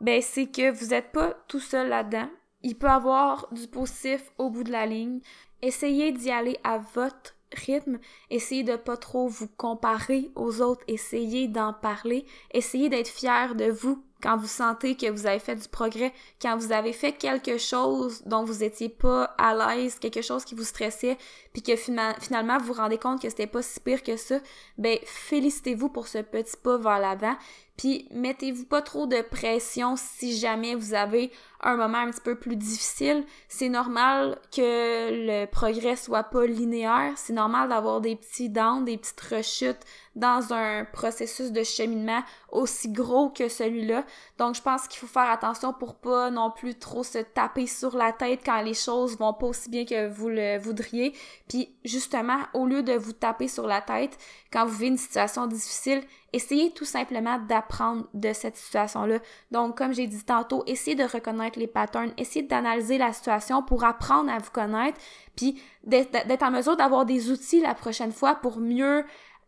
ben 0.00 0.22
c'est 0.22 0.46
que 0.46 0.70
vous 0.70 0.94
êtes 0.94 1.10
pas 1.10 1.34
tout 1.48 1.58
seul 1.58 1.88
là-dedans 1.88 2.28
il 2.62 2.76
peut 2.76 2.88
avoir 2.88 3.48
du 3.52 3.66
positif 3.66 4.32
au 4.38 4.50
bout 4.50 4.64
de 4.64 4.72
la 4.72 4.86
ligne. 4.86 5.20
Essayez 5.62 6.12
d'y 6.12 6.30
aller 6.30 6.58
à 6.64 6.78
votre 6.78 7.34
rythme, 7.54 7.98
essayez 8.30 8.64
de 8.64 8.76
pas 8.76 8.96
trop 8.96 9.28
vous 9.28 9.48
comparer 9.56 10.30
aux 10.34 10.60
autres, 10.60 10.82
essayez 10.88 11.48
d'en 11.48 11.72
parler, 11.72 12.24
essayez 12.52 12.88
d'être 12.88 13.08
fier 13.08 13.54
de 13.54 13.70
vous 13.70 14.02
quand 14.22 14.36
vous 14.36 14.46
sentez 14.46 14.96
que 14.96 15.10
vous 15.10 15.26
avez 15.26 15.40
fait 15.40 15.56
du 15.56 15.68
progrès, 15.68 16.12
quand 16.40 16.56
vous 16.56 16.70
avez 16.70 16.92
fait 16.92 17.12
quelque 17.12 17.58
chose 17.58 18.22
dont 18.24 18.44
vous 18.44 18.62
étiez 18.62 18.88
pas 18.88 19.24
à 19.36 19.54
l'aise, 19.54 19.98
quelque 19.98 20.22
chose 20.22 20.44
qui 20.44 20.54
vous 20.54 20.64
stressait, 20.64 21.18
puis 21.52 21.62
que 21.62 21.74
finalement 21.74 22.58
vous 22.58 22.66
vous 22.66 22.72
rendez 22.74 22.98
compte 22.98 23.20
que 23.20 23.28
c'était 23.28 23.48
pas 23.48 23.62
si 23.62 23.80
pire 23.80 24.02
que 24.02 24.16
ça, 24.16 24.38
ben 24.78 24.96
félicitez-vous 25.04 25.88
pour 25.88 26.06
ce 26.06 26.18
petit 26.18 26.56
pas 26.56 26.78
vers 26.78 27.00
l'avant, 27.00 27.36
puis 27.82 28.06
mettez-vous 28.12 28.64
pas 28.64 28.80
trop 28.80 29.08
de 29.08 29.22
pression 29.22 29.96
si 29.96 30.38
jamais 30.38 30.76
vous 30.76 30.94
avez 30.94 31.32
un 31.64 31.74
moment 31.74 31.98
un 31.98 32.10
petit 32.10 32.20
peu 32.20 32.36
plus 32.36 32.54
difficile. 32.54 33.24
C'est 33.48 33.68
normal 33.68 34.38
que 34.54 35.10
le 35.10 35.46
progrès 35.46 35.96
soit 35.96 36.22
pas 36.22 36.46
linéaire. 36.46 37.12
C'est 37.16 37.32
normal 37.32 37.70
d'avoir 37.70 38.00
des 38.00 38.14
petits 38.14 38.48
downs, 38.48 38.84
des 38.84 38.98
petites 38.98 39.20
rechutes 39.20 39.80
dans 40.14 40.52
un 40.52 40.84
processus 40.84 41.50
de 41.50 41.64
cheminement 41.64 42.22
aussi 42.50 42.88
gros 42.88 43.30
que 43.30 43.48
celui-là. 43.48 44.04
Donc, 44.38 44.54
je 44.54 44.62
pense 44.62 44.86
qu'il 44.86 45.00
faut 45.00 45.06
faire 45.08 45.30
attention 45.30 45.72
pour 45.72 45.96
pas 45.96 46.30
non 46.30 46.52
plus 46.52 46.78
trop 46.78 47.02
se 47.02 47.18
taper 47.18 47.66
sur 47.66 47.96
la 47.96 48.12
tête 48.12 48.42
quand 48.44 48.62
les 48.62 48.74
choses 48.74 49.18
vont 49.18 49.32
pas 49.32 49.46
aussi 49.46 49.70
bien 49.70 49.84
que 49.84 50.08
vous 50.08 50.28
le 50.28 50.58
voudriez. 50.58 51.14
Puis, 51.48 51.74
justement, 51.84 52.38
au 52.54 52.66
lieu 52.66 52.84
de 52.84 52.92
vous 52.92 53.12
taper 53.12 53.48
sur 53.48 53.66
la 53.66 53.80
tête 53.80 54.16
quand 54.52 54.66
vous 54.66 54.74
vivez 54.74 54.88
une 54.88 54.98
situation 54.98 55.46
difficile, 55.46 56.02
essayez 56.32 56.70
tout 56.70 56.84
simplement 56.84 57.38
d'apprendre 57.38 58.06
de 58.14 58.32
cette 58.32 58.56
situation-là. 58.56 59.18
Donc, 59.50 59.76
comme 59.76 59.92
j'ai 59.92 60.06
dit 60.06 60.24
tantôt, 60.24 60.62
essayez 60.66 60.96
de 60.96 61.04
reconnaître 61.04 61.58
les 61.58 61.66
patterns, 61.66 62.12
essayez 62.16 62.46
d'analyser 62.46 62.98
la 62.98 63.12
situation 63.12 63.62
pour 63.62 63.84
apprendre 63.84 64.30
à 64.30 64.38
vous 64.38 64.50
connaître, 64.50 64.98
puis 65.36 65.60
d'être 65.84 66.42
en 66.42 66.50
mesure 66.50 66.76
d'avoir 66.76 67.04
des 67.04 67.30
outils 67.30 67.60
la 67.60 67.74
prochaine 67.74 68.12
fois 68.12 68.34
pour 68.36 68.58
mieux 68.58 69.04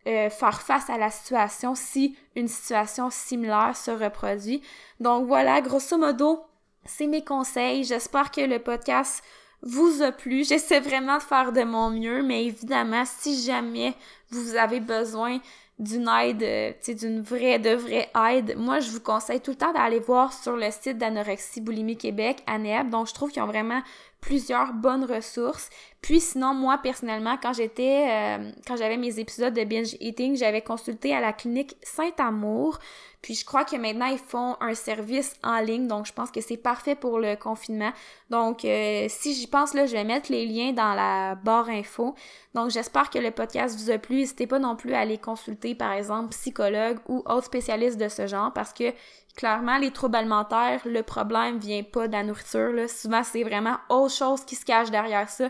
euh, 0.07 0.29
faire 0.29 0.61
face 0.61 0.89
à 0.89 0.97
la 0.99 1.09
situation 1.09 1.73
si 1.73 2.15
une 2.35 2.47
situation 2.47 3.09
similaire 3.09 3.75
se 3.75 3.89
reproduit. 3.89 4.61
Donc 4.99 5.25
voilà, 5.25 5.61
grosso 5.61 5.97
modo, 5.97 6.43
c'est 6.85 7.07
mes 7.07 7.23
conseils. 7.23 7.83
J'espère 7.83 8.29
que 8.29 8.41
le 8.41 8.59
podcast 8.59 9.23
vous 9.63 10.03
a 10.03 10.11
plu. 10.11 10.43
J'essaie 10.43 10.79
vraiment 10.79 11.17
de 11.17 11.23
faire 11.23 11.51
de 11.51 11.63
mon 11.63 11.89
mieux, 11.89 12.21
mais 12.21 12.45
évidemment, 12.45 13.03
si 13.05 13.41
jamais 13.41 13.95
vous 14.29 14.55
avez 14.55 14.79
besoin 14.79 15.39
d'une 15.77 16.07
aide, 16.07 16.43
euh, 16.43 16.71
d'une 16.87 17.21
vraie, 17.21 17.59
de 17.59 17.71
vraie 17.71 18.09
aide, 18.31 18.55
moi, 18.57 18.79
je 18.79 18.91
vous 18.91 19.01
conseille 19.01 19.41
tout 19.41 19.51
le 19.51 19.57
temps 19.57 19.73
d'aller 19.73 19.99
voir 19.99 20.31
sur 20.31 20.55
le 20.55 20.71
site 20.71 20.97
d'Anorexie 20.97 21.61
Boulimie 21.61 21.97
Québec, 21.97 22.43
ANEB. 22.47 22.89
Donc, 22.89 23.07
je 23.07 23.13
trouve 23.13 23.31
qu'ils 23.31 23.41
ont 23.41 23.47
vraiment 23.47 23.81
plusieurs 24.25 24.73
bonnes 24.73 25.05
ressources. 25.05 25.69
Puis 26.01 26.19
sinon, 26.19 26.55
moi, 26.55 26.79
personnellement, 26.79 27.37
quand 27.41 27.53
j'étais, 27.53 28.07
euh, 28.09 28.51
quand 28.67 28.75
j'avais 28.75 28.97
mes 28.97 29.19
épisodes 29.19 29.53
de 29.53 29.63
binge 29.63 29.95
eating, 29.99 30.35
j'avais 30.35 30.61
consulté 30.61 31.13
à 31.13 31.21
la 31.21 31.31
clinique 31.31 31.77
Saint-Amour. 31.83 32.79
Puis 33.21 33.35
je 33.35 33.45
crois 33.45 33.65
que 33.65 33.75
maintenant, 33.75 34.07
ils 34.07 34.17
font 34.17 34.55
un 34.61 34.73
service 34.73 35.35
en 35.43 35.59
ligne. 35.59 35.87
Donc, 35.87 36.07
je 36.07 36.13
pense 36.13 36.31
que 36.31 36.41
c'est 36.41 36.57
parfait 36.57 36.95
pour 36.95 37.19
le 37.19 37.35
confinement. 37.35 37.91
Donc, 38.31 38.65
euh, 38.65 39.05
si 39.09 39.35
j'y 39.35 39.45
pense, 39.45 39.75
là, 39.75 39.85
je 39.85 39.93
vais 39.93 40.03
mettre 40.03 40.31
les 40.31 40.47
liens 40.47 40.73
dans 40.73 40.95
la 40.95 41.35
barre 41.35 41.69
info. 41.69 42.15
Donc, 42.55 42.71
j'espère 42.71 43.11
que 43.11 43.19
le 43.19 43.29
podcast 43.29 43.79
vous 43.79 43.91
a 43.91 43.99
plu. 43.99 44.17
N'hésitez 44.17 44.47
pas 44.47 44.59
non 44.59 44.75
plus 44.75 44.93
à 44.95 45.01
aller 45.01 45.19
consulter, 45.19 45.75
par 45.75 45.91
exemple, 45.91 46.29
psychologue 46.29 46.97
ou 47.07 47.23
autre 47.27 47.45
spécialiste 47.45 47.99
de 47.99 48.09
ce 48.09 48.25
genre 48.25 48.51
parce 48.53 48.73
que 48.73 48.91
clairement, 49.35 49.77
les 49.77 49.91
troubles 49.91 50.15
alimentaires, 50.15 50.81
le 50.85 51.03
problème 51.03 51.57
vient 51.57 51.83
pas 51.83 52.07
de 52.07 52.13
la 52.13 52.23
nourriture. 52.23 52.71
Là. 52.71 52.87
Souvent, 52.87 53.23
c'est 53.23 53.43
vraiment 53.43 53.77
autre 53.89 54.13
chose 54.13 54.45
qui 54.45 54.55
se 54.55 54.65
cache 54.65 54.91
derrière 54.91 55.29
ça. 55.29 55.49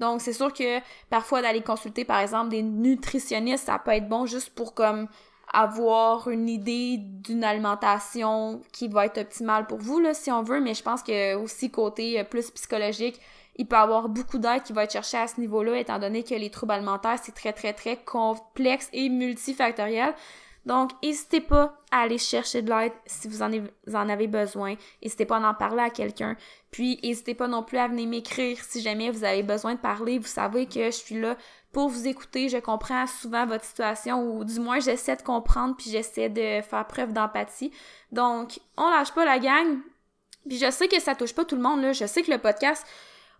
Donc, 0.00 0.20
c'est 0.20 0.32
sûr 0.32 0.52
que 0.52 0.80
parfois 1.08 1.42
d'aller 1.42 1.62
consulter, 1.62 2.04
par 2.04 2.20
exemple, 2.20 2.48
des 2.50 2.62
nutritionnistes, 2.62 3.66
ça 3.66 3.78
peut 3.78 3.92
être 3.92 4.08
bon 4.08 4.26
juste 4.26 4.50
pour 4.50 4.74
comme 4.74 5.08
avoir 5.52 6.28
une 6.28 6.48
idée 6.48 6.96
d'une 6.98 7.44
alimentation 7.44 8.60
qui 8.72 8.88
va 8.88 9.06
être 9.06 9.18
optimale 9.18 9.66
pour 9.66 9.78
vous, 9.78 10.00
là, 10.00 10.12
si 10.12 10.32
on 10.32 10.42
veut, 10.42 10.60
mais 10.60 10.74
je 10.74 10.82
pense 10.82 11.02
que 11.02 11.36
aussi 11.36 11.70
côté 11.70 12.18
euh, 12.18 12.24
plus 12.24 12.50
psychologique, 12.50 13.20
il 13.56 13.66
peut 13.66 13.76
y 13.76 13.78
avoir 13.78 14.08
beaucoup 14.08 14.38
d'aide 14.38 14.64
qui 14.64 14.72
va 14.72 14.82
être 14.82 14.92
cherchée 14.92 15.16
à 15.16 15.28
ce 15.28 15.40
niveau-là, 15.40 15.78
étant 15.78 16.00
donné 16.00 16.24
que 16.24 16.34
les 16.34 16.50
troubles 16.50 16.72
alimentaires, 16.72 17.18
c'est 17.22 17.34
très, 17.34 17.52
très, 17.52 17.72
très 17.72 17.96
complexe 17.96 18.88
et 18.92 19.08
multifactoriel. 19.08 20.12
Donc, 20.66 20.92
n'hésitez 21.02 21.40
pas 21.40 21.76
à 21.90 22.00
aller 22.00 22.18
chercher 22.18 22.62
de 22.62 22.70
l'aide 22.70 22.92
si 23.06 23.28
vous 23.28 23.42
en, 23.42 24.08
avez, 24.08 24.26
besoin. 24.26 24.76
N'hésitez 25.02 25.26
pas 25.26 25.36
à 25.36 25.50
en 25.50 25.54
parler 25.54 25.82
à 25.82 25.90
quelqu'un. 25.90 26.36
Puis, 26.70 26.98
n'hésitez 27.02 27.34
pas 27.34 27.48
non 27.48 27.62
plus 27.62 27.78
à 27.78 27.88
venir 27.88 28.08
m'écrire 28.08 28.58
si 28.62 28.80
jamais 28.80 29.10
vous 29.10 29.24
avez 29.24 29.42
besoin 29.42 29.74
de 29.74 29.80
parler. 29.80 30.18
Vous 30.18 30.26
savez 30.26 30.66
que 30.66 30.86
je 30.86 30.90
suis 30.90 31.20
là 31.20 31.36
pour 31.72 31.88
vous 31.88 32.08
écouter. 32.08 32.48
Je 32.48 32.58
comprends 32.58 33.06
souvent 33.06 33.46
votre 33.46 33.64
situation 33.64 34.36
ou 34.36 34.44
du 34.44 34.58
moins 34.60 34.80
j'essaie 34.80 35.16
de 35.16 35.22
comprendre 35.22 35.76
puis 35.76 35.90
j'essaie 35.90 36.30
de 36.30 36.62
faire 36.62 36.86
preuve 36.86 37.12
d'empathie. 37.12 37.70
Donc, 38.10 38.60
on 38.76 38.88
lâche 38.88 39.12
pas 39.12 39.24
la 39.24 39.38
gang. 39.38 39.78
Puis 40.48 40.58
je 40.58 40.70
sais 40.70 40.88
que 40.88 41.00
ça 41.00 41.14
touche 41.14 41.34
pas 41.34 41.44
tout 41.44 41.56
le 41.56 41.62
monde 41.62 41.82
là. 41.82 41.92
Je 41.92 42.06
sais 42.06 42.22
que 42.22 42.30
le 42.30 42.38
podcast 42.38 42.86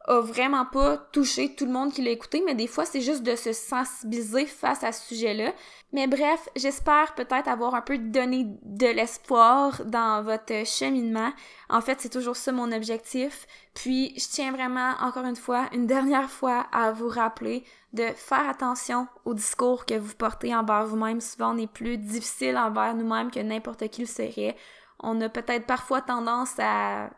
a 0.06 0.20
vraiment 0.20 0.66
pas 0.66 0.98
touché 0.98 1.54
tout 1.54 1.64
le 1.64 1.72
monde 1.72 1.92
qui 1.92 2.02
l'a 2.02 2.10
écouté, 2.10 2.42
mais 2.44 2.54
des 2.54 2.66
fois, 2.66 2.84
c'est 2.84 3.00
juste 3.00 3.22
de 3.22 3.36
se 3.36 3.52
sensibiliser 3.54 4.44
face 4.44 4.84
à 4.84 4.92
ce 4.92 5.08
sujet-là. 5.08 5.52
Mais 5.92 6.06
bref, 6.06 6.48
j'espère 6.56 7.14
peut-être 7.14 7.48
avoir 7.48 7.74
un 7.74 7.80
peu 7.80 7.96
donné 7.96 8.46
de 8.62 8.86
l'espoir 8.86 9.82
dans 9.86 10.22
votre 10.22 10.66
cheminement. 10.66 11.32
En 11.70 11.80
fait, 11.80 12.00
c'est 12.00 12.10
toujours 12.10 12.36
ça 12.36 12.52
mon 12.52 12.70
objectif. 12.72 13.46
Puis, 13.72 14.12
je 14.18 14.26
tiens 14.28 14.52
vraiment, 14.52 14.92
encore 15.00 15.24
une 15.24 15.36
fois, 15.36 15.68
une 15.72 15.86
dernière 15.86 16.30
fois, 16.30 16.66
à 16.72 16.92
vous 16.92 17.08
rappeler 17.08 17.64
de 17.94 18.04
faire 18.14 18.46
attention 18.48 19.06
au 19.24 19.32
discours 19.32 19.86
que 19.86 19.94
vous 19.94 20.14
portez 20.14 20.54
envers 20.54 20.84
vous-même. 20.84 21.20
Souvent, 21.22 21.54
on 21.54 21.58
est 21.58 21.72
plus 21.72 21.96
difficile 21.96 22.58
envers 22.58 22.94
nous-mêmes 22.94 23.30
que 23.30 23.40
n'importe 23.40 23.88
qui 23.88 24.02
le 24.02 24.06
serait 24.06 24.56
on 25.04 25.20
a 25.20 25.28
peut-être 25.28 25.66
parfois 25.66 26.00
tendance 26.00 26.54
à 26.58 27.10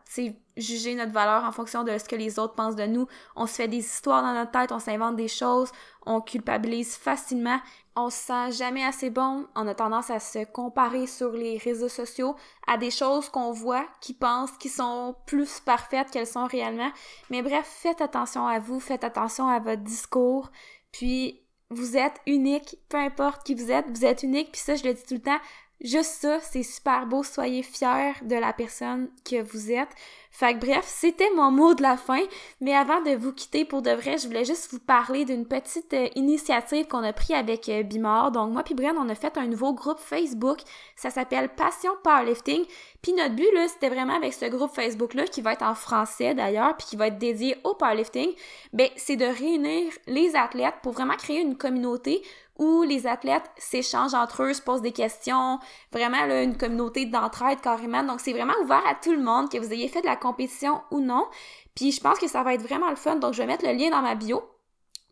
juger 0.57 0.94
notre 0.94 1.12
valeur 1.12 1.44
en 1.44 1.53
fonction 1.53 1.85
de 1.85 1.96
ce 1.99 2.05
que 2.05 2.16
les 2.16 2.38
autres 2.38 2.55
pensent 2.55 2.77
de 2.77 2.85
nous. 2.85 3.07
On 3.37 3.46
se 3.46 3.55
fait 3.55 3.68
des 3.68 3.79
histoires 3.79 4.22
dans 4.22 4.35
notre 4.35 4.51
tête, 4.51 4.72
on 4.72 4.81
s'invente 4.81 5.16
des 5.16 5.29
choses, 5.29 5.70
on 6.05 6.20
culpabilise 6.20 6.96
facilement, 6.96 7.59
on 7.94 8.11
se 8.11 8.18
sent 8.18 8.53
jamais 8.53 8.85
assez 8.85 9.11
bon, 9.11 9.46
on 9.55 9.68
a 9.68 9.75
tendance 9.75 10.11
à 10.11 10.18
se 10.18 10.44
comparer 10.44 11.07
sur 11.07 11.33
les 11.33 11.59
réseaux 11.59 11.88
sociaux 11.88 12.35
à 12.66 12.77
des 12.77 12.90
choses 12.90 13.29
qu'on 13.29 13.53
voit, 13.53 13.87
qui 14.01 14.14
pensent 14.14 14.57
qui 14.59 14.68
sont 14.68 15.14
plus 15.27 15.61
parfaites 15.61 16.11
qu'elles 16.11 16.27
sont 16.27 16.46
réellement. 16.46 16.90
Mais 17.31 17.42
bref, 17.42 17.66
faites 17.66 18.01
attention 18.01 18.46
à 18.46 18.59
vous, 18.59 18.81
faites 18.81 19.05
attention 19.05 19.49
à 19.49 19.61
votre 19.61 19.83
discours, 19.83 20.51
puis 20.90 21.40
vous 21.70 21.96
êtes 21.96 22.20
unique, 22.27 22.79
peu 22.88 22.96
importe 22.96 23.44
qui 23.44 23.55
vous 23.55 23.70
êtes, 23.70 23.87
vous 23.90 24.05
êtes 24.05 24.22
unique, 24.22 24.53
puis 24.53 24.61
ça 24.61 24.75
je 24.75 24.85
le 24.85 24.94
dis 24.94 25.03
tout 25.03 25.14
le 25.14 25.22
temps, 25.22 25.38
Juste 25.80 26.22
ça, 26.22 26.40
c'est 26.40 26.62
super 26.62 27.06
beau. 27.06 27.22
Soyez 27.22 27.62
fiers 27.62 28.14
de 28.22 28.36
la 28.36 28.52
personne 28.52 29.10
que 29.24 29.42
vous 29.42 29.70
êtes. 29.70 29.90
Fait 30.38 30.53
que 30.53 30.59
bref, 30.59 30.85
c'était 30.87 31.31
mon 31.35 31.51
mot 31.51 31.72
de 31.72 31.81
la 31.81 31.96
fin. 31.96 32.20
Mais 32.61 32.75
avant 32.75 33.01
de 33.01 33.16
vous 33.16 33.33
quitter 33.33 33.64
pour 33.64 33.81
de 33.81 33.90
vrai, 33.90 34.18
je 34.18 34.27
voulais 34.27 34.44
juste 34.44 34.70
vous 34.70 34.79
parler 34.79 35.25
d'une 35.25 35.46
petite 35.46 35.94
euh, 35.94 36.09
initiative 36.14 36.87
qu'on 36.88 37.03
a 37.05 37.14
pris 37.14 37.33
avec 37.33 37.70
euh, 37.70 37.83
Bimor. 37.83 38.33
Donc 38.33 38.53
moi 38.53 38.62
puis 38.62 38.75
Brian, 38.75 38.96
on 38.99 39.09
a 39.09 39.14
fait 39.14 39.38
un 39.38 39.46
nouveau 39.46 39.72
groupe 39.72 39.99
Facebook. 39.99 40.59
Ça 40.94 41.09
s'appelle 41.09 41.49
Passion 41.49 41.92
Powerlifting. 42.05 42.66
Puis 43.01 43.14
notre 43.14 43.35
but 43.35 43.51
là, 43.55 43.66
c'était 43.68 43.88
vraiment 43.88 44.16
avec 44.16 44.35
ce 44.35 44.44
groupe 44.44 44.75
Facebook 44.75 45.14
là 45.14 45.25
qui 45.25 45.40
va 45.40 45.55
être 45.55 45.62
en 45.62 45.75
français 45.75 46.35
d'ailleurs, 46.35 46.77
puis 46.77 46.87
qui 46.87 46.96
va 46.96 47.07
être 47.07 47.16
dédié 47.16 47.57
au 47.64 47.72
powerlifting, 47.72 48.33
ben 48.75 48.90
c'est 48.96 49.16
de 49.16 49.25
réunir 49.25 49.90
les 50.07 50.37
athlètes 50.37 50.75
pour 50.83 50.92
vraiment 50.92 51.16
créer 51.16 51.40
une 51.40 51.57
communauté 51.57 52.22
où 52.59 52.83
les 52.83 53.07
athlètes 53.07 53.51
s'échangent 53.57 54.14
entre 54.14 54.42
eux, 54.44 54.55
se 54.55 54.62
posent 54.62 54.81
des 54.81 54.92
questions, 54.92 55.59
vraiment 55.92 56.25
là, 56.25 56.42
une 56.42 56.57
communauté 56.57 57.05
d'entraide 57.05 57.61
carrément. 57.61 58.03
Donc 58.03 58.20
c'est 58.20 58.33
vraiment 58.33 58.55
ouvert 58.62 58.83
à 58.87 58.94
tout 58.94 59.12
le 59.12 59.22
monde, 59.22 59.51
que 59.51 59.59
vous 59.59 59.72
ayez 59.72 59.88
fait 59.88 60.01
de 60.01 60.07
la 60.07 60.16
compétition 60.26 60.80
ou 60.90 61.00
non. 61.00 61.26
Puis 61.74 61.92
je 61.92 62.00
pense 62.00 62.18
que 62.18 62.28
ça 62.28 62.42
va 62.42 62.54
être 62.54 62.62
vraiment 62.62 62.90
le 62.90 62.96
fun, 62.96 63.16
donc 63.16 63.34
je 63.34 63.38
vais 63.38 63.46
mettre 63.46 63.66
le 63.66 63.72
lien 63.72 63.90
dans 63.90 64.02
ma 64.02 64.14
bio. 64.14 64.42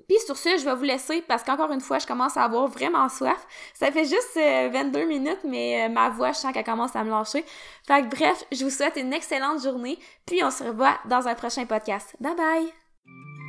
Puis 0.09 0.19
sur 0.27 0.37
ce, 0.37 0.59
je 0.59 0.65
vais 0.65 0.75
vous 0.75 0.85
laisser 0.85 1.23
parce 1.23 1.43
qu'encore 1.43 1.73
une 1.73 1.81
fois, 1.81 1.99
je 1.99 2.07
commence 2.07 2.37
à 2.37 2.45
avoir 2.45 2.67
vraiment 2.69 3.09
soif. 3.09 3.47
Ça 3.75 3.91
fait 3.91 4.05
juste 4.05 4.35
22 4.37 4.99
euh, 4.99 5.07
minutes, 5.07 5.41
mais 5.45 5.85
euh, 5.85 5.89
ma 5.89 6.11
voix, 6.11 6.33
je 6.33 6.39
sens 6.39 6.53
qu'elle 6.53 6.65
commence 6.65 6.95
à 6.95 7.05
me 7.05 7.11
lâcher. 7.11 7.45
Fait 7.87 8.03
que 8.03 8.15
bref, 8.15 8.45
je 8.53 8.65
vous 8.65 8.71
souhaite 8.71 8.97
une 8.97 9.13
excellente 9.13 9.63
journée, 9.63 9.99
puis 10.27 10.43
on 10.45 10.51
se 10.51 10.65
revoit 10.65 10.99
dans 11.07 11.27
un 11.27 11.35
prochain 11.35 11.65
podcast. 11.65 12.15
Bye 12.21 12.37
bye! 12.37 13.44